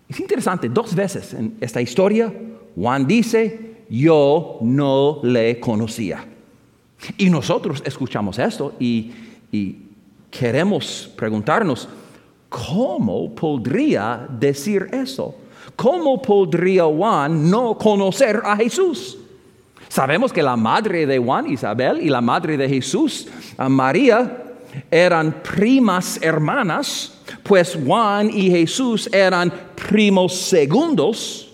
Es 0.09 0.21
interesante, 0.21 0.69
dos 0.69 0.95
veces 0.95 1.33
en 1.35 1.57
esta 1.61 1.81
historia, 1.81 2.33
Juan 2.75 3.07
dice, 3.07 3.85
yo 3.89 4.59
no 4.61 5.21
le 5.23 5.59
conocía. 5.59 6.25
Y 7.17 7.31
nosotros 7.31 7.83
escuchamos 7.85 8.39
esto 8.39 8.75
y, 8.79 9.11
y 9.51 9.77
queremos 10.31 11.11
preguntarnos, 11.17 11.89
¿cómo 12.49 13.35
podría 13.35 14.27
decir 14.39 14.89
eso? 14.93 15.35
¿Cómo 15.77 16.21
podría 16.21 16.85
Juan 16.85 17.51
no 17.51 17.77
conocer 17.77 18.43
a 18.45 18.57
Jesús? 18.57 19.19
Sabemos 19.89 20.33
que 20.33 20.43
la 20.43 20.57
madre 20.57 21.07
de 21.07 21.19
Juan, 21.19 21.51
Isabel, 21.51 22.01
y 22.01 22.09
la 22.09 22.21
madre 22.21 22.57
de 22.57 22.69
Jesús, 22.69 23.29
María, 23.69 24.43
eran 24.91 25.43
primas 25.43 26.19
hermanas, 26.23 27.19
pues 27.43 27.79
Juan 27.85 28.31
y 28.31 28.51
Jesús 28.51 29.09
eran 29.13 29.53
primos 29.89 30.35
segundos. 30.35 31.53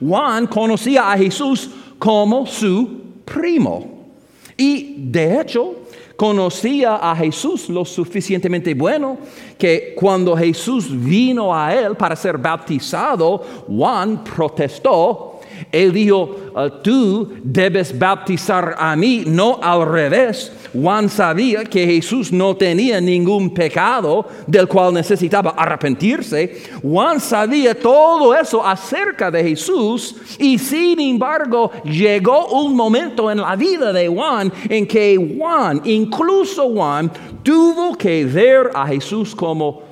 Juan 0.00 0.46
conocía 0.46 1.12
a 1.12 1.16
Jesús 1.16 1.70
como 1.98 2.46
su 2.46 3.00
primo. 3.24 4.10
Y 4.56 4.96
de 5.10 5.40
hecho, 5.40 5.76
conocía 6.22 6.98
a 6.98 7.16
Jesús 7.16 7.68
lo 7.68 7.84
suficientemente 7.84 8.74
bueno 8.74 9.18
que 9.58 9.92
cuando 9.96 10.36
Jesús 10.36 10.86
vino 10.88 11.52
a 11.52 11.74
él 11.74 11.96
para 11.96 12.14
ser 12.14 12.38
bautizado, 12.38 13.42
Juan 13.66 14.22
protestó 14.22 15.31
él 15.70 15.92
dijo, 15.92 16.36
ah, 16.54 16.68
tú 16.82 17.32
debes 17.42 17.96
bautizar 17.96 18.74
a 18.78 18.96
mí, 18.96 19.24
no 19.26 19.58
al 19.62 19.86
revés. 19.86 20.52
Juan 20.72 21.08
sabía 21.10 21.64
que 21.64 21.86
Jesús 21.86 22.32
no 22.32 22.56
tenía 22.56 23.00
ningún 23.00 23.52
pecado 23.52 24.26
del 24.46 24.66
cual 24.66 24.94
necesitaba 24.94 25.50
arrepentirse. 25.50 26.62
Juan 26.80 27.20
sabía 27.20 27.78
todo 27.78 28.34
eso 28.34 28.66
acerca 28.66 29.30
de 29.30 29.44
Jesús 29.44 30.16
y 30.38 30.58
sin 30.58 30.98
embargo 31.00 31.70
llegó 31.84 32.46
un 32.48 32.74
momento 32.74 33.30
en 33.30 33.38
la 33.38 33.54
vida 33.54 33.92
de 33.92 34.08
Juan 34.08 34.50
en 34.68 34.86
que 34.86 35.36
Juan, 35.36 35.82
incluso 35.84 36.70
Juan, 36.70 37.12
tuvo 37.42 37.94
que 37.94 38.24
ver 38.24 38.70
a 38.74 38.86
Jesús 38.86 39.34
como 39.34 39.82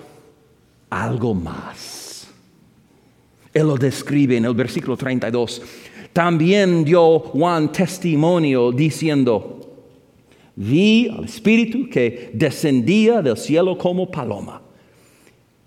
algo 0.89 1.35
más. 1.35 2.00
Él 3.53 3.67
lo 3.67 3.77
describe 3.77 4.37
en 4.37 4.45
el 4.45 4.55
versículo 4.55 4.97
32. 4.97 5.63
También 6.13 6.85
dio 6.85 7.19
Juan 7.21 7.71
testimonio 7.73 8.73
diciendo, 8.73 9.61
vi 10.57 11.09
al 11.09 11.25
Espíritu 11.25 11.89
que 11.89 12.31
descendía 12.33 13.23
del 13.23 13.37
cielo 13.37 13.79
como 13.79 14.11
paloma 14.11 14.61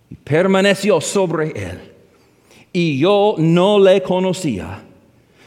y 0.10 0.16
permaneció 0.16 1.00
sobre 1.02 1.50
él. 1.50 1.80
Y 2.72 2.98
yo 3.00 3.36
no 3.38 3.80
le 3.80 4.02
conocía, 4.02 4.84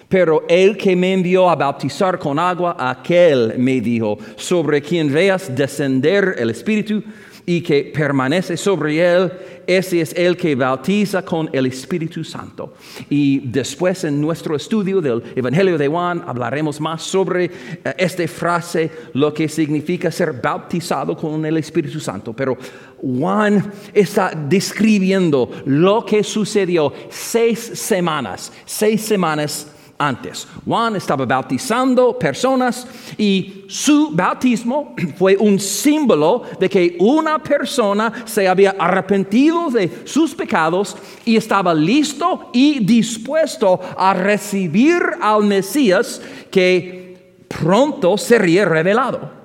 pero 0.09 0.44
el 0.49 0.77
que 0.77 0.94
me 0.94 1.12
envió 1.12 1.51
a 1.51 1.57
bautizar 1.57 2.18
con 2.18 2.38
agua, 2.38 2.77
aquel 2.79 3.59
me 3.59 3.81
dijo, 3.81 4.16
sobre 4.37 4.81
quien 4.81 5.12
veas 5.12 5.55
descender 5.55 6.37
el 6.38 6.51
Espíritu 6.51 7.03
y 7.49 7.61
que 7.61 7.85
permanece 7.95 8.57
sobre 8.57 8.99
él, 8.99 9.33
ese 9.69 10.01
es 10.01 10.13
el 10.15 10.37
que 10.37 10.57
bautiza 10.57 11.25
con 11.25 11.49
el 11.53 11.67
Espíritu 11.67 12.25
Santo. 12.25 12.75
Y 13.09 13.39
después 13.39 14.03
en 14.03 14.21
nuestro 14.21 14.57
estudio 14.57 15.01
del 15.01 15.23
Evangelio 15.35 15.79
de 15.79 15.87
Juan 15.87 16.25
hablaremos 16.27 16.81
más 16.81 17.05
sobre 17.05 17.45
eh, 17.45 17.51
esta 17.97 18.27
frase, 18.27 18.91
lo 19.15 19.33
que 19.33 19.49
significa 19.49 20.11
ser 20.11 20.33
bautizado 20.33 21.17
con 21.17 21.47
el 21.47 21.57
Espíritu 21.57 22.01
Santo. 22.01 22.33
Pero 22.33 22.57
Juan 23.01 23.73
está 23.95 24.33
describiendo 24.35 25.51
lo 25.67 26.05
que 26.05 26.25
sucedió 26.25 26.93
seis 27.11 27.61
semanas, 27.61 28.53
seis 28.65 29.03
semanas 29.03 29.69
antes. 29.99 30.47
Juan 30.65 30.97
estaba 30.97 31.25
bautizando 31.25 32.19
personas 32.19 32.87
y 33.17 33.65
su 33.69 34.11
bautismo 34.13 34.95
fue 35.19 35.37
un 35.37 35.59
símbolo 35.59 36.43
de 36.59 36.69
que 36.69 36.97
una 37.01 37.39
persona 37.39 38.13
se 38.25 38.49
había 38.49 38.77
arrepentido 38.79 39.71
de 39.71 40.03
sus 40.05 40.35
pecados 40.35 40.97
y 41.25 41.37
estaba 41.37 41.75
listo 41.75 42.51
y 42.53 42.85
dispuesto 42.85 43.81
a 43.97 44.15
recibir 44.15 45.03
al 45.21 45.45
Mesías 45.45 46.21
que 46.51 47.45
pronto 47.49 48.17
sería 48.19 48.65
revelado. 48.65 49.36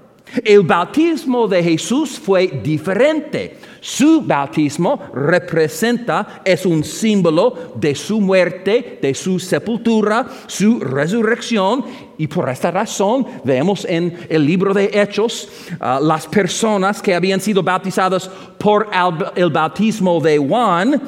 El 0.44 0.62
bautismo 0.62 1.48
de 1.48 1.62
Jesús 1.62 2.18
fue 2.18 2.48
diferente. 2.64 3.58
Su 3.82 4.22
bautismo 4.22 5.00
representa, 5.14 6.42
es 6.46 6.66
un 6.66 6.84
símbolo 6.84 7.74
de 7.76 7.96
su 7.96 8.22
muerte, 8.22 9.00
de 9.02 9.14
su 9.14 9.40
sepultura, 9.40 10.26
su 10.48 10.80
resurrección. 10.80 11.84
Y 12.18 12.28
por 12.28 12.48
esta 12.48 12.72
razón 12.72 13.26
vemos 13.44 13.86
en 13.90 14.16
el 14.30 14.46
libro 14.46 14.74
de 14.74 14.92
Hechos 14.94 15.50
ah, 15.80 16.00
las 16.02 16.28
personas 16.28 17.02
que 17.02 17.16
habían 17.16 17.42
sido 17.42 17.64
bautizadas 17.64 18.30
por 18.58 18.88
el, 19.36 19.50
bautismo 19.50 20.22
de 20.22 20.38
Juan, 20.38 21.02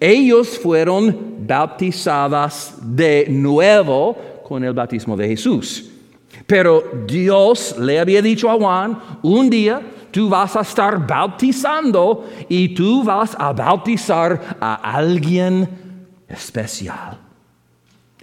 ellos 0.00 0.58
fueron 0.58 1.46
bautizadas 1.46 2.74
de 2.82 3.26
nuevo 3.30 4.16
con 4.46 4.64
el 4.64 4.72
bautismo 4.72 5.16
de 5.16 5.28
Jesús. 5.28 5.87
Pero 6.48 6.82
Dios 7.06 7.76
le 7.78 8.00
había 8.00 8.22
dicho 8.22 8.50
a 8.50 8.54
Juan, 8.54 8.98
un 9.20 9.50
día 9.50 9.82
tú 10.10 10.30
vas 10.30 10.56
a 10.56 10.62
estar 10.62 11.06
bautizando 11.06 12.26
y 12.48 12.70
tú 12.74 13.04
vas 13.04 13.36
a 13.38 13.52
bautizar 13.52 14.56
a 14.58 14.76
alguien 14.76 15.68
especial. 16.26 17.18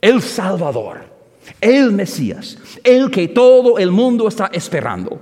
El 0.02 0.24
Salvador, 0.24 1.06
el 1.62 1.92
Mesías, 1.92 2.58
el 2.84 3.12
que 3.12 3.28
todo 3.28 3.78
el 3.78 3.92
mundo 3.92 4.28
está 4.28 4.50
esperando. 4.52 5.20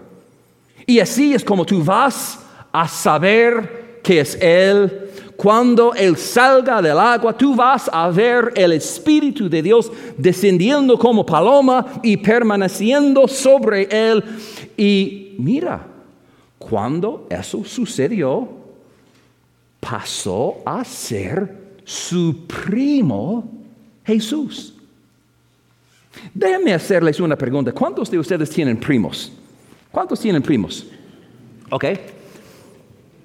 Y 0.85 1.01
así 1.01 1.33
es 1.33 1.43
como 1.43 1.65
tú 1.65 1.83
vas 1.83 2.39
a 2.71 2.87
saber 2.87 3.99
que 4.01 4.21
es 4.21 4.35
Él. 4.35 5.02
Cuando 5.35 5.93
Él 5.93 6.15
salga 6.17 6.81
del 6.81 6.97
agua, 6.97 7.37
tú 7.37 7.55
vas 7.55 7.89
a 7.91 8.09
ver 8.09 8.53
el 8.55 8.73
Espíritu 8.73 9.49
de 9.49 9.61
Dios 9.61 9.91
descendiendo 10.17 10.97
como 10.97 11.25
paloma 11.25 11.99
y 12.03 12.17
permaneciendo 12.17 13.27
sobre 13.27 13.87
Él. 13.89 14.23
Y 14.77 15.35
mira, 15.37 15.85
cuando 16.57 17.27
eso 17.29 17.63
sucedió, 17.63 18.47
pasó 19.79 20.57
a 20.65 20.83
ser 20.83 21.63
su 21.83 22.45
primo 22.47 23.49
Jesús. 24.05 24.73
Déjenme 26.33 26.73
hacerles 26.73 27.19
una 27.19 27.35
pregunta. 27.35 27.71
¿Cuántos 27.71 28.09
de 28.09 28.19
ustedes 28.19 28.49
tienen 28.49 28.77
primos? 28.77 29.31
¿Cuántos 29.91 30.19
tienen 30.19 30.41
primos? 30.41 30.85
¿Ok? 31.69 31.85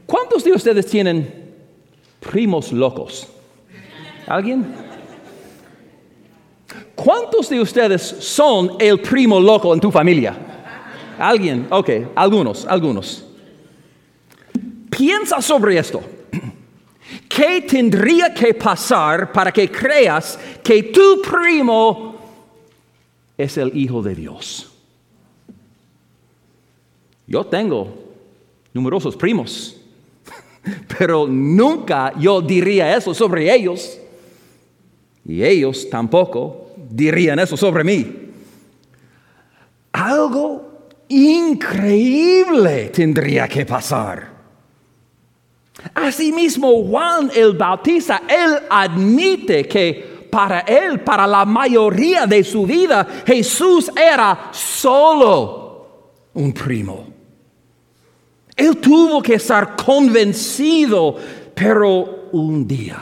¿Cuántos 0.06 0.42
de 0.42 0.52
ustedes 0.52 0.86
tienen 0.86 1.47
primos 2.20 2.72
locos? 2.72 3.28
¿Alguien? 4.26 4.74
¿Cuántos 6.94 7.48
de 7.48 7.60
ustedes 7.60 8.02
son 8.02 8.72
el 8.78 9.00
primo 9.00 9.40
loco 9.40 9.72
en 9.72 9.80
tu 9.80 9.90
familia? 9.90 10.36
¿Alguien? 11.18 11.66
Ok, 11.70 11.90
algunos, 12.14 12.66
algunos. 12.66 13.24
Piensa 14.90 15.40
sobre 15.40 15.78
esto. 15.78 16.02
¿Qué 17.28 17.62
tendría 17.62 18.34
que 18.34 18.52
pasar 18.54 19.32
para 19.32 19.52
que 19.52 19.70
creas 19.70 20.38
que 20.62 20.82
tu 20.84 21.22
primo 21.22 22.16
es 23.36 23.56
el 23.58 23.76
Hijo 23.76 24.02
de 24.02 24.14
Dios? 24.14 24.70
Yo 27.26 27.44
tengo 27.44 27.94
numerosos 28.74 29.14
primos, 29.14 29.77
pero 30.98 31.26
nunca 31.26 32.12
yo 32.18 32.40
diría 32.40 32.96
eso 32.96 33.14
sobre 33.14 33.52
ellos. 33.54 33.98
Y 35.24 35.42
ellos 35.42 35.88
tampoco 35.90 36.70
dirían 36.90 37.38
eso 37.38 37.56
sobre 37.56 37.84
mí. 37.84 38.30
Algo 39.92 40.88
increíble 41.08 42.90
tendría 42.94 43.48
que 43.48 43.66
pasar 43.66 44.38
Asimismo, 45.94 46.84
Juan 46.84 47.30
el 47.34 47.52
Bautista, 47.56 48.22
él 48.28 48.58
admite 48.68 49.66
que 49.66 50.26
para 50.30 50.60
él, 50.60 51.00
para 51.00 51.26
la 51.26 51.44
mayoría 51.44 52.26
de 52.26 52.42
su 52.42 52.66
vida, 52.66 53.06
Jesús 53.24 53.90
era 53.96 54.50
solo 54.52 56.28
un 56.34 56.52
primo. 56.52 57.17
Él 58.58 58.76
tuvo 58.78 59.22
que 59.22 59.34
estar 59.34 59.76
convencido, 59.76 61.14
pero 61.54 62.28
un 62.32 62.66
día 62.66 62.98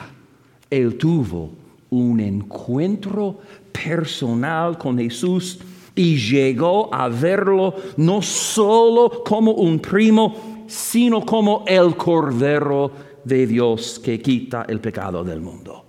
él 0.68 0.98
tuvo 0.98 1.50
un 1.90 2.20
encuentro 2.20 3.38
personal 3.72 4.76
con 4.76 4.98
Jesús 4.98 5.58
y 5.94 6.18
llegó 6.18 6.92
a 6.94 7.08
verlo 7.08 7.74
no 7.96 8.20
solo 8.20 9.22
como 9.24 9.52
un 9.52 9.78
primo, 9.78 10.64
sino 10.66 11.24
como 11.24 11.64
el 11.66 11.96
Cordero 11.96 12.90
de 13.24 13.46
Dios 13.46 13.98
que 13.98 14.20
quita 14.20 14.66
el 14.68 14.80
pecado 14.80 15.24
del 15.24 15.40
mundo. 15.40 15.84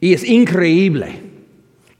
Y 0.00 0.12
es 0.12 0.22
increíble 0.22 1.31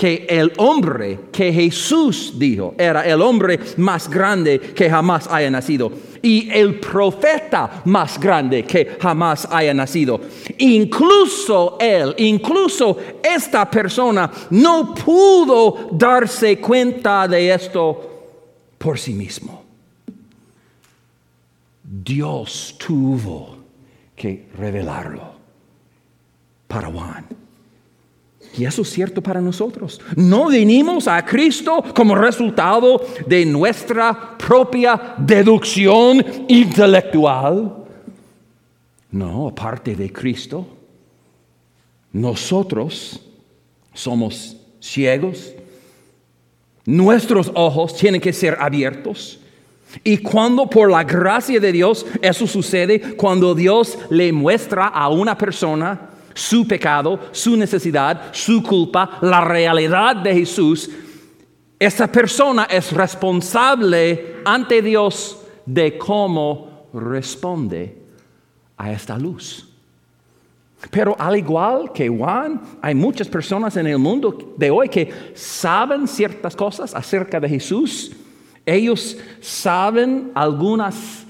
que 0.02 0.26
el 0.28 0.52
hombre 0.56 1.30
que 1.30 1.52
Jesús 1.52 2.32
dijo 2.36 2.74
era 2.76 3.02
el 3.02 3.22
hombre 3.22 3.60
más 3.76 4.10
grande 4.10 4.58
que 4.58 4.90
jamás 4.90 5.28
haya 5.30 5.48
nacido 5.48 5.92
y 6.20 6.50
el 6.50 6.80
profeta 6.80 7.82
más 7.84 8.18
grande 8.18 8.64
que 8.64 8.96
jamás 9.00 9.46
haya 9.48 9.72
nacido. 9.72 10.20
Incluso 10.58 11.76
él, 11.78 12.16
incluso 12.18 12.98
esta 13.22 13.70
persona 13.70 14.28
no 14.50 14.92
pudo 14.92 15.90
darse 15.92 16.58
cuenta 16.58 17.28
de 17.28 17.54
esto 17.54 18.24
por 18.78 18.98
sí 18.98 19.14
mismo. 19.14 19.62
Dios 21.84 22.74
tuvo 22.76 23.56
que 24.16 24.48
revelarlo 24.58 25.32
para 26.66 26.88
Juan. 26.88 27.41
Y 28.56 28.64
eso 28.66 28.82
es 28.82 28.90
cierto 28.90 29.22
para 29.22 29.40
nosotros. 29.40 30.00
No 30.14 30.48
venimos 30.48 31.08
a 31.08 31.24
Cristo 31.24 31.82
como 31.94 32.14
resultado 32.14 33.00
de 33.26 33.46
nuestra 33.46 34.36
propia 34.36 35.14
deducción 35.16 36.24
intelectual. 36.48 37.76
No, 39.10 39.48
aparte 39.48 39.94
de 39.96 40.12
Cristo, 40.12 40.66
nosotros 42.12 43.20
somos 43.94 44.56
ciegos. 44.80 45.54
Nuestros 46.84 47.50
ojos 47.54 47.96
tienen 47.96 48.20
que 48.20 48.32
ser 48.32 48.56
abiertos. 48.60 49.38
Y 50.04 50.18
cuando 50.18 50.68
por 50.68 50.90
la 50.90 51.04
gracia 51.04 51.60
de 51.60 51.72
Dios 51.72 52.04
eso 52.20 52.46
sucede, 52.46 53.16
cuando 53.16 53.54
Dios 53.54 53.98
le 54.10 54.32
muestra 54.32 54.86
a 54.86 55.08
una 55.08 55.36
persona 55.36 56.11
su 56.34 56.66
pecado, 56.66 57.18
su 57.32 57.56
necesidad, 57.56 58.32
su 58.32 58.62
culpa, 58.62 59.18
la 59.20 59.42
realidad 59.42 60.16
de 60.16 60.34
Jesús, 60.34 60.90
esa 61.78 62.06
persona 62.06 62.64
es 62.70 62.92
responsable 62.92 64.36
ante 64.44 64.80
Dios 64.80 65.38
de 65.66 65.98
cómo 65.98 66.86
responde 66.94 67.98
a 68.76 68.92
esta 68.92 69.18
luz. 69.18 69.68
Pero 70.90 71.16
al 71.18 71.36
igual 71.36 71.92
que 71.92 72.08
Juan, 72.08 72.60
hay 72.80 72.94
muchas 72.94 73.28
personas 73.28 73.76
en 73.76 73.86
el 73.86 73.98
mundo 73.98 74.54
de 74.56 74.70
hoy 74.70 74.88
que 74.88 75.32
saben 75.34 76.08
ciertas 76.08 76.56
cosas 76.56 76.94
acerca 76.94 77.38
de 77.38 77.48
Jesús, 77.48 78.12
ellos 78.64 79.16
saben 79.40 80.30
algunas 80.34 81.24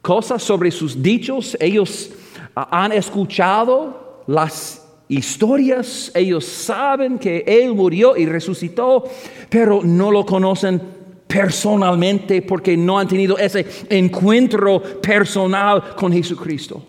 cosas 0.00 0.42
sobre 0.42 0.70
sus 0.70 1.00
dichos, 1.00 1.56
ellos 1.60 2.10
ah, 2.54 2.68
han 2.70 2.92
escuchado 2.92 4.07
las 4.28 4.86
historias, 5.08 6.12
ellos 6.14 6.44
saben 6.44 7.18
que 7.18 7.42
Él 7.46 7.74
murió 7.74 8.16
y 8.16 8.26
resucitó, 8.26 9.04
pero 9.48 9.80
no 9.82 10.10
lo 10.10 10.24
conocen 10.24 10.80
personalmente 11.26 12.42
porque 12.42 12.76
no 12.76 12.98
han 12.98 13.08
tenido 13.08 13.38
ese 13.38 13.66
encuentro 13.88 14.82
personal 15.00 15.94
con 15.96 16.12
Jesucristo. 16.12 16.82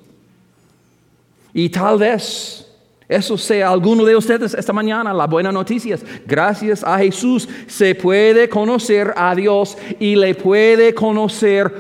Y 1.54 1.69
tal 1.69 1.97
vez 1.97 2.67
eso 3.08 3.38
sea 3.38 3.69
alguno 3.69 4.04
de 4.04 4.17
ustedes 4.17 4.54
esta 4.54 4.73
mañana. 4.73 5.13
La 5.13 5.25
buena 5.25 5.52
noticia 5.52 5.95
es, 5.95 6.06
gracias 6.28 6.84
a 6.84 6.97
Jesús 6.97 7.47
se 7.67 7.95
puede 7.95 8.49
conocer 8.49 9.13
a 9.15 9.34
Dios 9.34 9.78
y 9.97 10.15
le 10.15 10.36
puede 10.36 10.93
conocer 10.93 11.73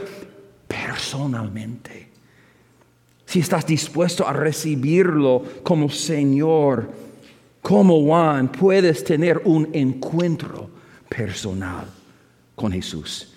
personalmente. 0.67 1.98
Si 3.29 3.41
estás 3.41 3.63
dispuesto 3.63 4.27
a 4.27 4.33
recibirlo 4.33 5.43
como 5.61 5.87
Señor, 5.87 6.89
como 7.61 8.03
Juan, 8.03 8.51
puedes 8.51 9.03
tener 9.03 9.43
un 9.45 9.69
encuentro 9.71 10.67
personal 11.07 11.85
con 12.55 12.71
Jesús. 12.71 13.31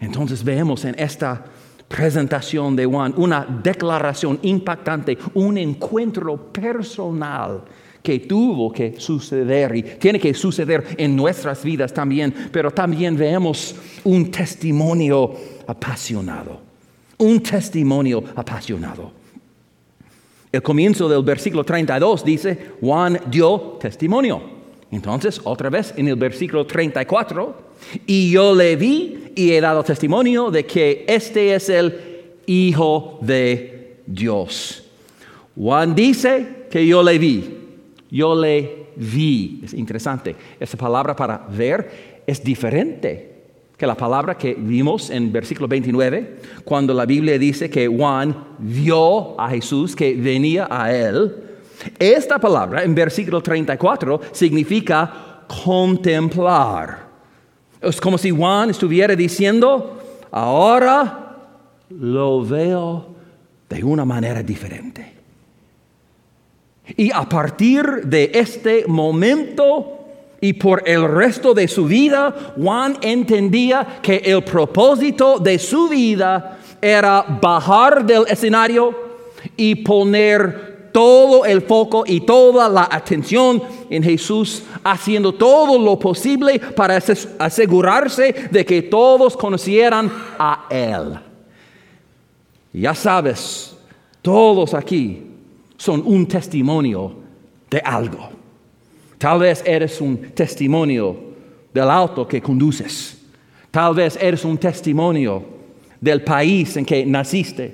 Entonces 0.00 0.42
vemos 0.42 0.86
en 0.86 0.98
esta 0.98 1.44
presentación 1.86 2.74
de 2.74 2.86
Juan 2.86 3.12
una 3.18 3.44
declaración 3.44 4.38
impactante, 4.40 5.18
un 5.34 5.58
encuentro 5.58 6.50
personal 6.50 7.64
que 8.02 8.20
tuvo 8.20 8.72
que 8.72 8.98
suceder 8.98 9.76
y 9.76 9.82
tiene 9.82 10.18
que 10.18 10.32
suceder 10.32 10.86
en 10.96 11.14
nuestras 11.14 11.62
vidas 11.62 11.92
también, 11.92 12.48
pero 12.50 12.70
también 12.70 13.14
vemos 13.14 13.74
un 14.04 14.30
testimonio 14.30 15.34
apasionado, 15.66 16.71
un 17.22 17.40
testimonio 17.40 18.22
apasionado. 18.34 19.12
El 20.50 20.60
comienzo 20.60 21.08
del 21.08 21.22
versículo 21.22 21.64
32 21.64 22.24
dice, 22.24 22.72
Juan 22.80 23.18
dio 23.30 23.78
testimonio. 23.80 24.42
Entonces, 24.90 25.40
otra 25.44 25.70
vez 25.70 25.94
en 25.96 26.08
el 26.08 26.16
versículo 26.16 26.66
34, 26.66 27.72
y 28.06 28.30
yo 28.30 28.54
le 28.54 28.76
vi 28.76 29.32
y 29.34 29.52
he 29.52 29.60
dado 29.60 29.82
testimonio 29.82 30.50
de 30.50 30.66
que 30.66 31.04
este 31.08 31.54
es 31.54 31.68
el 31.68 32.10
Hijo 32.44 33.18
de 33.22 33.98
Dios. 34.04 34.82
Juan 35.54 35.94
dice 35.94 36.66
que 36.68 36.84
yo 36.84 37.04
le 37.04 37.18
vi. 37.18 37.58
Yo 38.10 38.34
le 38.34 38.88
vi. 38.96 39.60
Es 39.64 39.74
interesante. 39.74 40.34
Esa 40.58 40.76
palabra 40.76 41.14
para 41.14 41.46
ver 41.48 42.22
es 42.26 42.42
diferente 42.42 43.31
que 43.82 43.86
la 43.88 43.96
palabra 43.96 44.38
que 44.38 44.54
vimos 44.54 45.10
en 45.10 45.32
versículo 45.32 45.66
29, 45.66 46.36
cuando 46.64 46.94
la 46.94 47.04
Biblia 47.04 47.36
dice 47.36 47.68
que 47.68 47.88
Juan 47.88 48.32
vio 48.60 49.34
a 49.40 49.50
Jesús 49.50 49.96
que 49.96 50.14
venía 50.14 50.68
a 50.70 50.94
él. 50.94 51.34
Esta 51.98 52.38
palabra 52.38 52.84
en 52.84 52.94
versículo 52.94 53.42
34 53.42 54.20
significa 54.30 55.42
contemplar. 55.64 57.08
Es 57.80 58.00
como 58.00 58.18
si 58.18 58.30
Juan 58.30 58.70
estuviera 58.70 59.16
diciendo, 59.16 59.98
ahora 60.30 61.38
lo 61.88 62.44
veo 62.44 63.16
de 63.68 63.82
una 63.82 64.04
manera 64.04 64.44
diferente. 64.44 65.12
Y 66.96 67.10
a 67.10 67.28
partir 67.28 67.84
de 68.04 68.30
este 68.32 68.84
momento 68.86 70.01
y 70.44 70.54
por 70.54 70.82
el 70.84 71.08
resto 71.08 71.54
de 71.54 71.68
su 71.68 71.84
vida, 71.84 72.34
Juan 72.56 72.98
entendía 73.00 74.00
que 74.02 74.16
el 74.16 74.42
propósito 74.42 75.38
de 75.38 75.56
su 75.56 75.88
vida 75.88 76.58
era 76.80 77.24
bajar 77.40 78.04
del 78.04 78.24
escenario 78.26 78.92
y 79.56 79.76
poner 79.76 80.90
todo 80.90 81.44
el 81.44 81.62
foco 81.62 82.02
y 82.04 82.22
toda 82.22 82.68
la 82.68 82.88
atención 82.90 83.62
en 83.88 84.02
Jesús, 84.02 84.64
haciendo 84.82 85.32
todo 85.32 85.78
lo 85.78 85.96
posible 85.96 86.58
para 86.58 87.00
asegurarse 87.38 88.34
de 88.50 88.66
que 88.66 88.82
todos 88.82 89.36
conocieran 89.36 90.10
a 90.36 90.66
Él. 90.68 91.20
Ya 92.72 92.96
sabes, 92.96 93.76
todos 94.20 94.74
aquí 94.74 95.22
son 95.76 96.02
un 96.04 96.26
testimonio 96.26 97.14
de 97.70 97.78
algo. 97.78 98.31
Tal 99.22 99.38
vez 99.38 99.62
eres 99.64 100.00
un 100.00 100.16
testimonio 100.34 101.16
del 101.72 101.88
auto 101.88 102.26
que 102.26 102.42
conduces. 102.42 103.16
Tal 103.70 103.94
vez 103.94 104.18
eres 104.20 104.44
un 104.44 104.58
testimonio 104.58 105.44
del 106.00 106.22
país 106.22 106.76
en 106.76 106.84
que 106.84 107.06
naciste. 107.06 107.72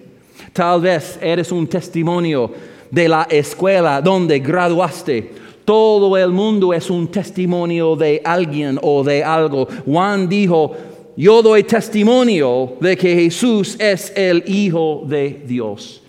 Tal 0.52 0.82
vez 0.82 1.18
eres 1.22 1.50
un 1.50 1.66
testimonio 1.66 2.52
de 2.90 3.08
la 3.08 3.26
escuela 3.30 4.02
donde 4.02 4.40
graduaste. 4.40 5.32
Todo 5.64 6.18
el 6.18 6.32
mundo 6.32 6.74
es 6.74 6.90
un 6.90 7.08
testimonio 7.08 7.96
de 7.96 8.20
alguien 8.22 8.78
o 8.82 9.02
de 9.02 9.24
algo. 9.24 9.66
Juan 9.86 10.28
dijo, 10.28 10.76
yo 11.16 11.40
doy 11.40 11.62
testimonio 11.62 12.74
de 12.78 12.94
que 12.94 13.14
Jesús 13.14 13.74
es 13.80 14.12
el 14.14 14.44
Hijo 14.46 15.02
de 15.06 15.44
Dios. 15.46 16.02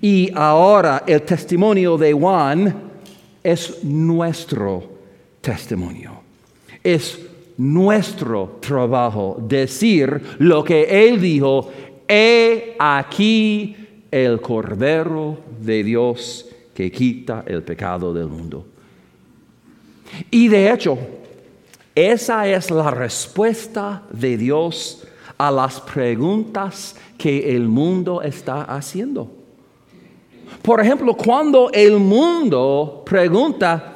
Y 0.00 0.30
ahora 0.34 1.02
el 1.06 1.20
testimonio 1.20 1.98
de 1.98 2.14
Juan 2.14 2.91
es 3.42 3.82
nuestro 3.84 4.84
testimonio. 5.40 6.20
Es 6.82 7.18
nuestro 7.56 8.58
trabajo 8.60 9.36
decir 9.40 10.20
lo 10.38 10.64
que 10.64 11.06
Él 11.06 11.20
dijo, 11.20 11.70
he 12.08 12.76
aquí 12.78 13.76
el 14.10 14.40
Cordero 14.40 15.38
de 15.60 15.84
Dios 15.84 16.46
que 16.74 16.90
quita 16.90 17.44
el 17.46 17.62
pecado 17.62 18.12
del 18.12 18.28
mundo. 18.28 18.66
Y 20.30 20.48
de 20.48 20.70
hecho, 20.70 20.98
esa 21.94 22.46
es 22.48 22.70
la 22.70 22.90
respuesta 22.90 24.02
de 24.10 24.36
Dios 24.36 25.06
a 25.38 25.50
las 25.50 25.80
preguntas 25.80 26.96
que 27.18 27.54
el 27.54 27.68
mundo 27.68 28.22
está 28.22 28.62
haciendo. 28.62 29.41
Por 30.62 30.80
ejemplo, 30.80 31.14
cuando 31.14 31.70
el 31.72 31.98
mundo 31.98 33.02
pregunta, 33.04 33.94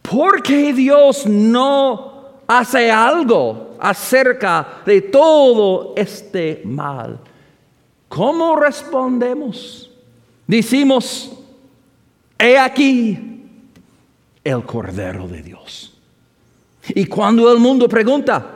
¿por 0.00 0.42
qué 0.42 0.72
Dios 0.72 1.26
no 1.26 2.40
hace 2.46 2.90
algo 2.90 3.76
acerca 3.78 4.80
de 4.86 5.02
todo 5.02 5.92
este 5.94 6.62
mal? 6.64 7.20
¿Cómo 8.08 8.56
respondemos? 8.56 9.90
Decimos, 10.46 11.32
he 12.38 12.58
aquí 12.58 13.42
el 14.42 14.64
Cordero 14.64 15.28
de 15.28 15.42
Dios. 15.42 15.98
Y 16.88 17.04
cuando 17.06 17.52
el 17.52 17.58
mundo 17.58 17.88
pregunta, 17.88 18.46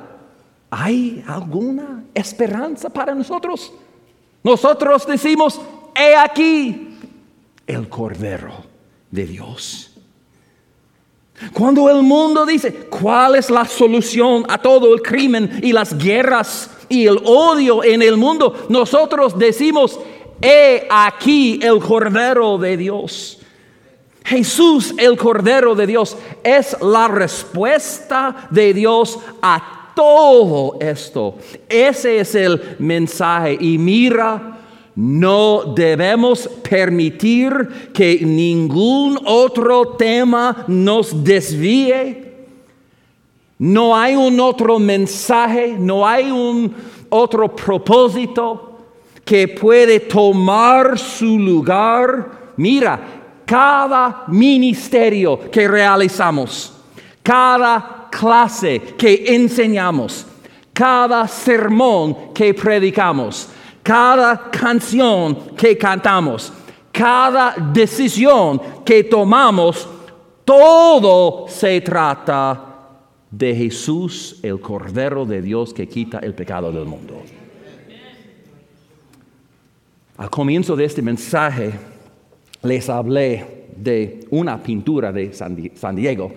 ¿hay 0.71 1.23
alguna 1.27 2.05
esperanza 2.15 2.89
para 2.89 3.15
nosotros? 3.15 3.73
Nosotros 4.43 5.07
decimos, 5.07 5.61
he 5.95 6.15
aquí 6.15 6.88
el 7.69 7.89
Cordero 7.89 8.65
de 9.11 9.27
Dios. 9.27 9.91
Cuando 11.53 11.89
el 11.89 12.03
mundo 12.03 12.45
dice, 12.45 12.73
¿cuál 12.73 13.37
es 13.37 13.49
la 13.49 13.65
solución 13.65 14.45
a 14.49 14.59
todo 14.59 14.93
el 14.93 15.03
crimen 15.03 15.61
y 15.63 15.73
las 15.73 15.97
guerras 15.97 16.71
y 16.89 17.07
el 17.07 17.21
odio 17.25 17.85
en 17.85 18.03
el 18.03 18.17
mundo? 18.17 18.67
Nosotros 18.69 19.39
decimos, 19.39 20.01
he 20.43 20.89
aquí 20.91 21.61
el 21.63 21.79
Cordero 21.79 22.59
de 22.59 22.77
Dios. 22.77 23.39
Jesús, 24.25 24.95
el 24.99 25.17
Cordero 25.17 25.75
de 25.75 25.87
Dios, 25.87 26.17
es 26.43 26.77
la 26.83 27.07
respuesta 27.07 28.49
de 28.51 28.75
Dios 28.75 29.19
a 29.41 29.93
todo 29.95 30.77
esto. 30.81 31.37
Ese 31.69 32.21
es 32.21 32.35
el 32.35 32.77
mensaje. 32.79 33.57
Y 33.61 33.79
mira, 33.79 34.59
no 35.01 35.75
debemos 35.77 36.49
permitir 36.69 37.93
que 37.95 38.19
ningún 38.21 39.17
otro 39.25 39.91
tema 39.91 40.65
nos 40.67 41.23
desvíe. 41.23 42.35
No 43.59 43.97
hay 43.97 44.17
un 44.17 44.41
otro 44.41 44.81
mensaje, 44.81 45.77
no 45.79 46.05
hay 46.05 46.33
un 46.33 46.75
otro 47.11 47.55
propósito 47.55 48.77
que 49.25 49.47
puede 49.47 50.01
tomar 50.01 50.99
su 50.99 51.39
lugar. 51.39 52.53
Mira, 52.57 53.01
cada 53.47 54.25
ministerio 54.27 55.49
que 55.49 55.69
realizamos, 55.69 56.73
cada 57.23 58.09
clase 58.11 58.81
que 58.99 59.27
enseñamos, 59.29 60.27
cada 60.73 61.29
sermón 61.29 62.35
que 62.35 62.53
predicamos, 62.53 63.51
cada 63.89 64.51
canción 64.51 65.57
que 65.57 65.79
cantamos, 65.79 66.53
cada 66.93 67.55
decisión 67.73 68.61
que 68.85 69.05
tomamos, 69.05 69.89
todo 70.45 71.49
se 71.49 71.81
trata 71.81 72.91
de 73.31 73.55
Jesús, 73.55 74.41
el 74.43 74.61
Cordero 74.61 75.25
de 75.25 75.41
Dios 75.41 75.73
que 75.73 75.89
quita 75.89 76.19
el 76.19 76.35
pecado 76.35 76.71
del 76.71 76.85
mundo. 76.85 77.15
Al 80.19 80.29
comienzo 80.29 80.77
de 80.77 80.85
este 80.85 81.01
mensaje 81.01 81.73
les 82.65 82.91
hablé 82.91 83.69
de 83.75 84.21
una 84.29 84.63
pintura 84.63 85.13
de 85.13 85.33
San 85.33 85.97
Diego 85.97 86.35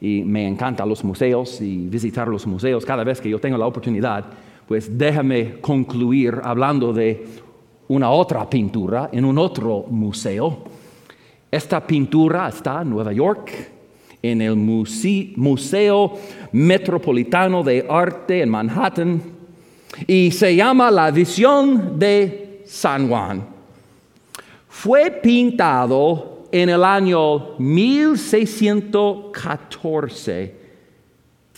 y 0.00 0.24
me 0.24 0.48
encantan 0.48 0.88
los 0.88 1.04
museos 1.04 1.60
y 1.60 1.76
visitar 1.76 2.26
los 2.26 2.44
museos 2.44 2.84
cada 2.84 3.04
vez 3.04 3.20
que 3.20 3.30
yo 3.30 3.38
tengo 3.38 3.56
la 3.56 3.68
oportunidad, 3.68 4.47
pues 4.68 4.96
déjame 4.98 5.60
concluir 5.62 6.38
hablando 6.44 6.92
de 6.92 7.26
una 7.88 8.10
otra 8.10 8.50
pintura 8.50 9.08
en 9.10 9.24
un 9.24 9.38
otro 9.38 9.86
museo. 9.88 10.58
Esta 11.50 11.86
pintura 11.86 12.48
está 12.48 12.82
en 12.82 12.90
Nueva 12.90 13.14
York, 13.14 13.50
en 14.20 14.42
el 14.42 14.56
Museo 14.56 16.12
Metropolitano 16.52 17.62
de 17.62 17.86
Arte 17.88 18.42
en 18.42 18.50
Manhattan, 18.50 19.22
y 20.06 20.30
se 20.30 20.54
llama 20.54 20.90
La 20.90 21.10
Visión 21.10 21.98
de 21.98 22.60
San 22.66 23.08
Juan. 23.08 23.46
Fue 24.68 25.10
pintado 25.10 26.44
en 26.52 26.68
el 26.68 26.84
año 26.84 27.58
1614. 27.58 30.57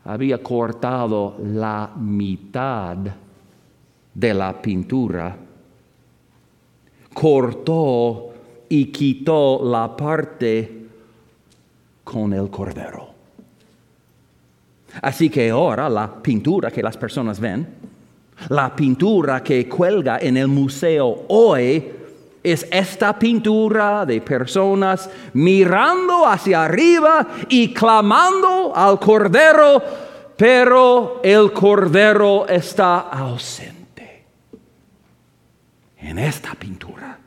había 0.05 0.43
cortado 0.43 1.37
la 1.45 1.91
mitad 1.97 2.97
de 4.15 4.35
la 4.35 4.61
pintura, 4.61 5.37
cortó 7.13 8.32
y 8.73 8.87
quitó 8.87 9.61
la 9.63 9.95
parte 9.95 10.87
con 12.03 12.33
el 12.33 12.49
cordero. 12.49 13.07
Así 15.03 15.29
que 15.29 15.51
ahora 15.51 15.91
la 15.91 16.23
pintura 16.23 16.71
que 16.71 16.83
las 16.83 16.97
personas 16.97 17.39
ven, 17.39 17.69
la 18.49 18.75
pintura 18.75 19.43
que 19.43 19.69
cuelga 19.69 20.19
en 20.19 20.39
el 20.39 20.49
museo 20.49 21.27
hoy, 21.29 21.93
es 22.43 22.67
esta 22.71 23.19
pintura 23.19 24.07
de 24.07 24.23
personas 24.23 25.11
mirando 25.35 26.27
hacia 26.27 26.65
arriba 26.65 27.29
y 27.51 27.75
clamando 27.75 28.75
al 28.75 28.99
Cordero, 28.99 29.83
pero 30.35 31.21
el 31.23 31.53
Cordero 31.53 32.49
está 32.49 33.01
ausente. 33.01 34.25
En 35.99 36.19
esta 36.19 36.55
pintura, 36.55 37.19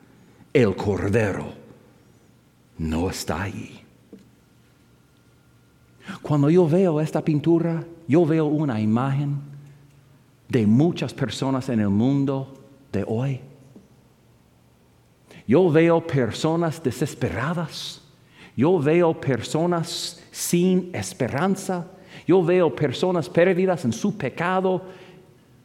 el 0.62 0.74
Cordero 0.76 1.52
no 2.78 3.10
está 3.10 3.42
ahí. 3.42 3.82
Cuando 6.22 6.50
yo 6.50 6.68
veo 6.68 7.00
esta 7.00 7.22
pintura, 7.22 7.84
yo 8.06 8.24
veo 8.24 8.46
una 8.46 8.80
imagen 8.80 9.40
de 10.48 10.66
muchas 10.66 11.12
personas 11.12 11.68
en 11.68 11.80
el 11.80 11.90
mundo 11.90 12.54
de 12.92 13.04
hoy 13.06 13.40
yo 15.46 15.70
veo 15.70 16.04
personas 16.04 16.82
desesperadas. 16.82 18.02
Yo 18.56 18.78
veo 18.78 19.18
personas 19.20 20.22
sin 20.30 20.90
esperanza. 20.92 21.86
Yo 22.26 22.42
veo 22.42 22.74
personas 22.74 23.28
perdidas 23.28 23.84
en 23.84 23.92
su 23.92 24.16
pecado 24.16 24.82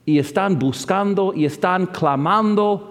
y 0.05 0.19
están 0.19 0.59
buscando 0.59 1.33
y 1.33 1.45
están 1.45 1.87
clamando, 1.87 2.90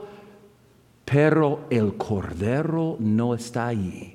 pero 1.10 1.66
el 1.70 1.96
Cordero 1.96 2.96
no 3.00 3.34
está 3.34 3.66
allí. 3.66 4.14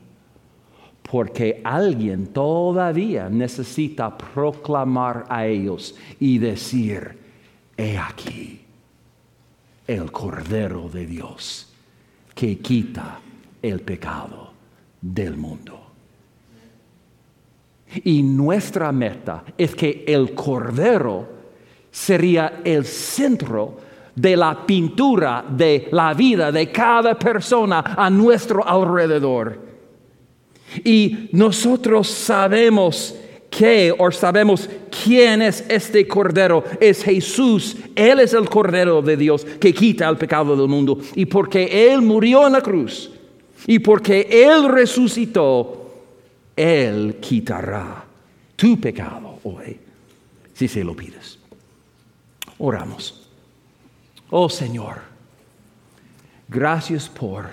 Porque 1.02 1.62
alguien 1.64 2.28
todavía 2.28 3.30
necesita 3.30 4.18
proclamar 4.18 5.26
a 5.30 5.46
ellos 5.46 5.96
y 6.20 6.38
decir, 6.38 7.20
he 7.76 7.98
aquí 7.98 8.62
el 9.86 10.12
Cordero 10.12 10.90
de 10.90 11.06
Dios 11.06 11.74
que 12.34 12.60
quita 12.60 13.20
el 13.62 13.82
pecado 13.82 14.54
del 15.02 15.36
mundo. 15.36 15.82
Y 18.04 18.24
nuestra 18.24 18.92
meta 18.92 19.44
es 19.58 19.76
que 19.76 20.06
el 20.08 20.34
Cordero 20.34 21.28
sería 21.92 22.62
el 22.64 22.86
centro 22.86 23.85
de 24.16 24.38
la 24.38 24.66
pintura 24.66 25.44
de 25.48 25.90
la 25.92 26.14
vida 26.14 26.52
de 26.52 26.72
cada 26.72 27.18
persona 27.18 27.96
a 27.98 28.10
nuestro 28.10 28.66
alrededor. 28.66 29.60
Y 30.84 31.30
nosotros 31.32 32.08
sabemos 32.08 33.16
que 33.50 33.94
o 33.98 34.12
sabemos 34.12 34.70
quién 35.04 35.42
es 35.42 35.64
este 35.70 36.08
Cordero. 36.08 36.64
Es 36.80 37.04
Jesús. 37.04 37.78
Él 37.96 38.20
es 38.20 38.34
el 38.34 38.50
Cordero 38.50 39.02
de 39.02 39.16
Dios 39.16 39.46
que 39.46 39.74
quita 39.74 40.10
el 40.10 40.18
pecado 40.18 40.56
del 40.56 40.68
mundo. 40.68 41.00
Y 41.16 41.26
porque 41.26 41.92
Él 41.92 42.02
murió 42.02 42.48
en 42.48 42.54
la 42.54 42.62
cruz 42.62 43.12
y 43.68 43.80
porque 43.80 44.28
Él 44.30 44.68
resucitó, 44.70 45.92
Él 46.56 47.18
quitará 47.22 48.06
tu 48.56 48.80
pecado 48.80 49.40
hoy, 49.44 49.78
si 50.54 50.68
se 50.68 50.84
lo 50.84 50.96
pides. 50.96 51.40
Oramos. 52.58 53.25
Oh 54.32 54.50
Señor, 54.50 55.02
gracias 56.48 57.08
por 57.08 57.46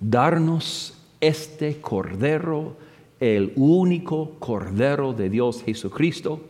darnos 0.00 0.98
este 1.20 1.80
Cordero 1.80 2.76
el 3.20 3.52
único 3.54 4.30
Cordero 4.38 5.12
de 5.12 5.28
Dios 5.28 5.62
Jesucristo, 5.62 6.40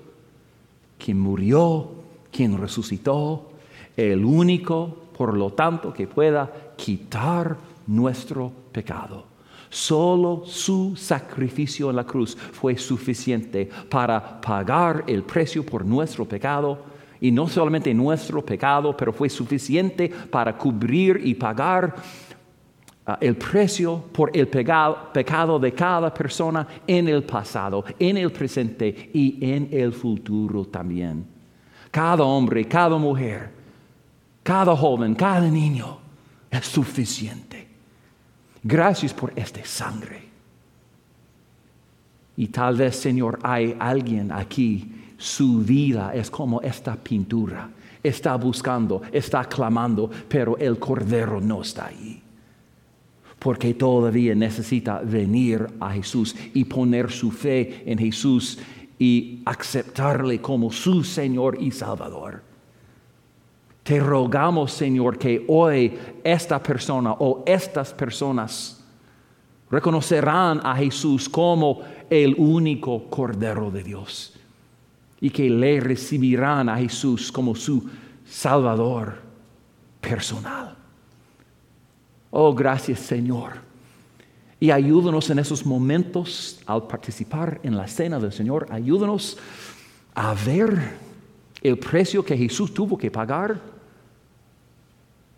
quien 0.98 1.18
murió, 1.18 1.90
quien 2.30 2.56
resucitó, 2.56 3.50
el 3.96 4.24
único, 4.24 4.96
por 5.18 5.36
lo 5.36 5.50
tanto, 5.50 5.92
que 5.92 6.06
pueda 6.06 6.72
quitar 6.76 7.56
nuestro 7.88 8.52
pecado. 8.72 9.24
Solo 9.68 10.44
su 10.46 10.96
sacrificio 10.96 11.90
en 11.90 11.96
la 11.96 12.04
cruz 12.04 12.36
fue 12.36 12.78
suficiente 12.78 13.68
para 13.88 14.40
pagar 14.40 15.04
el 15.06 15.22
precio 15.22 15.66
por 15.66 15.84
nuestro 15.84 16.24
pecado. 16.24 16.89
Y 17.20 17.30
no 17.30 17.48
solamente 17.48 17.92
nuestro 17.92 18.44
pecado, 18.44 18.96
pero 18.96 19.12
fue 19.12 19.28
suficiente 19.28 20.08
para 20.08 20.56
cubrir 20.56 21.20
y 21.22 21.34
pagar 21.34 21.94
Ah, 23.10 23.18
el 23.20 23.34
precio 23.34 24.04
por 24.12 24.30
el 24.36 24.46
pecado 24.46 25.58
de 25.58 25.72
cada 25.72 26.14
persona 26.14 26.66
en 26.86 27.08
el 27.08 27.24
pasado, 27.24 27.84
en 27.98 28.18
el 28.18 28.30
presente 28.30 29.10
y 29.12 29.38
en 29.40 29.68
el 29.72 29.92
futuro 29.92 30.66
también. 30.66 31.26
Cada 31.90 32.22
hombre, 32.22 32.66
cada 32.66 32.98
mujer, 32.98 33.50
cada 34.44 34.76
joven, 34.76 35.16
cada 35.16 35.48
niño 35.48 35.98
es 36.50 36.66
suficiente. 36.66 37.66
Gracias 38.62 39.12
por 39.12 39.32
esta 39.34 39.64
sangre. 39.64 40.28
Y 42.36 42.46
tal 42.46 42.76
vez, 42.76 42.94
Señor, 42.94 43.40
hay 43.42 43.74
alguien 43.80 44.30
aquí, 44.30 44.99
su 45.20 45.58
vida 45.58 46.12
es 46.14 46.30
como 46.30 46.62
esta 46.62 46.96
pintura. 46.96 47.68
Está 48.02 48.36
buscando, 48.36 49.02
está 49.12 49.44
clamando, 49.44 50.10
pero 50.26 50.56
el 50.56 50.78
cordero 50.78 51.40
no 51.40 51.60
está 51.60 51.86
ahí. 51.86 52.22
porque 53.38 53.72
todavía 53.72 54.34
necesita 54.34 55.00
venir 55.00 55.66
a 55.80 55.92
Jesús 55.92 56.36
y 56.52 56.62
poner 56.66 57.10
su 57.10 57.30
fe 57.30 57.82
en 57.86 57.98
Jesús 57.98 58.58
y 58.98 59.40
aceptarle 59.46 60.42
como 60.42 60.70
su 60.70 61.02
Señor 61.02 61.56
y 61.58 61.70
Salvador. 61.70 62.42
Te 63.82 63.98
rogamos, 63.98 64.72
Señor, 64.72 65.16
que 65.16 65.42
hoy 65.48 65.96
esta 66.22 66.62
persona 66.62 67.12
o 67.12 67.42
estas 67.46 67.94
personas 67.94 68.84
reconocerán 69.70 70.60
a 70.62 70.76
Jesús 70.76 71.26
como 71.26 71.80
el 72.10 72.34
único 72.36 73.08
Cordero 73.08 73.70
de 73.70 73.82
Dios 73.82 74.39
y 75.20 75.30
que 75.30 75.48
le 75.50 75.80
recibirán 75.80 76.68
a 76.68 76.76
Jesús 76.76 77.30
como 77.30 77.54
su 77.54 77.88
Salvador 78.26 79.20
personal. 80.00 80.76
Oh, 82.30 82.54
gracias 82.54 83.00
Señor. 83.00 83.70
Y 84.60 84.70
ayúdanos 84.70 85.30
en 85.30 85.38
esos 85.38 85.64
momentos 85.64 86.60
al 86.66 86.86
participar 86.86 87.60
en 87.62 87.76
la 87.76 87.88
cena 87.88 88.18
del 88.18 88.30
Señor. 88.30 88.66
Ayúdanos 88.70 89.38
a 90.14 90.34
ver 90.34 90.98
el 91.62 91.78
precio 91.78 92.22
que 92.22 92.36
Jesús 92.36 92.72
tuvo 92.74 92.98
que 92.98 93.10
pagar. 93.10 93.58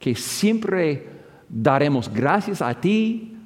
Que 0.00 0.16
siempre 0.16 1.08
daremos 1.48 2.12
gracias 2.12 2.60
a 2.60 2.74
ti. 2.74 3.36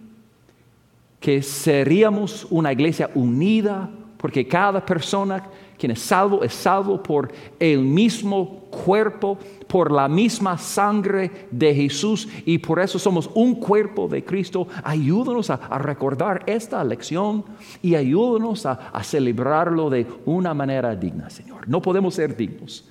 Que 1.21 1.43
seríamos 1.43 2.47
una 2.49 2.73
iglesia 2.73 3.11
unida. 3.15 3.91
Porque 4.17 4.49
cada 4.49 4.85
persona 4.85 5.45
quien 5.79 5.93
es 5.93 6.01
salvo 6.01 6.43
es 6.43 6.53
salvo 6.53 7.03
por 7.03 7.33
el 7.59 7.81
mismo 7.81 8.67
cuerpo, 8.71 9.39
por 9.67 9.91
la 9.91 10.09
misma 10.09 10.59
sangre 10.59 11.49
de 11.51 11.75
Jesús 11.75 12.29
y 12.45 12.59
por 12.59 12.81
eso 12.81 12.99
somos 12.99 13.31
un 13.35 13.57
cuerpo 13.57 14.09
de 14.09 14.25
Cristo. 14.25 14.69
Ayúdanos 14.83 15.51
a, 15.51 15.57
recordar 15.79 16.43
esta 16.47 16.83
lección 16.85 17.45
y 17.83 17.95
ayúdanos 17.95 18.67
a 18.67 19.03
celebrarlo 19.03 19.91
de 19.91 20.07
una 20.25 20.55
manera 20.55 20.95
digna, 20.97 21.31
Señor. 21.31 21.69
No 21.69 21.81
podemos 21.81 22.15
ser 22.15 22.37
dignos 22.37 22.85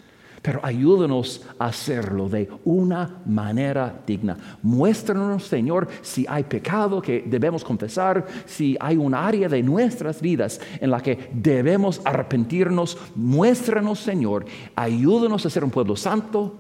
pero 0.46 0.60
ayúdanos 0.62 1.42
a 1.58 1.66
hacerlo 1.66 2.30
de 2.30 2.48
una 2.66 3.18
manera 3.26 4.00
digna. 4.06 4.38
Muéstranos, 4.62 5.46
Señor, 5.46 5.88
si 6.04 6.24
hay 6.30 6.44
pecado 6.44 7.02
que 7.02 7.24
debemos 7.26 7.64
confesar, 7.64 8.24
si 8.46 8.78
hay 8.80 8.96
un 8.96 9.16
área 9.16 9.50
de 9.50 9.64
nuestras 9.64 10.22
vidas 10.22 10.62
en 10.80 10.92
la 10.92 11.02
que 11.02 11.32
debemos 11.34 12.00
arrepentirnos. 12.06 12.96
Muéstranos, 13.16 13.98
Señor, 13.98 14.46
ayúdanos 14.76 15.44
a 15.48 15.50
ser 15.50 15.64
un 15.64 15.72
pueblo 15.72 15.96
santo 15.96 16.56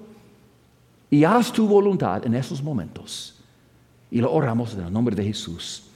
y 1.11 1.23
haz 1.23 1.51
tu 1.51 1.67
voluntad 1.67 2.25
en 2.25 2.33
esos 2.33 2.63
momentos. 2.63 3.39
Y 4.09 4.19
lo 4.19 4.33
oramos 4.33 4.73
en 4.73 4.81
el 4.81 4.91
nombre 4.91 5.15
de 5.15 5.25
Jesús. 5.25 5.91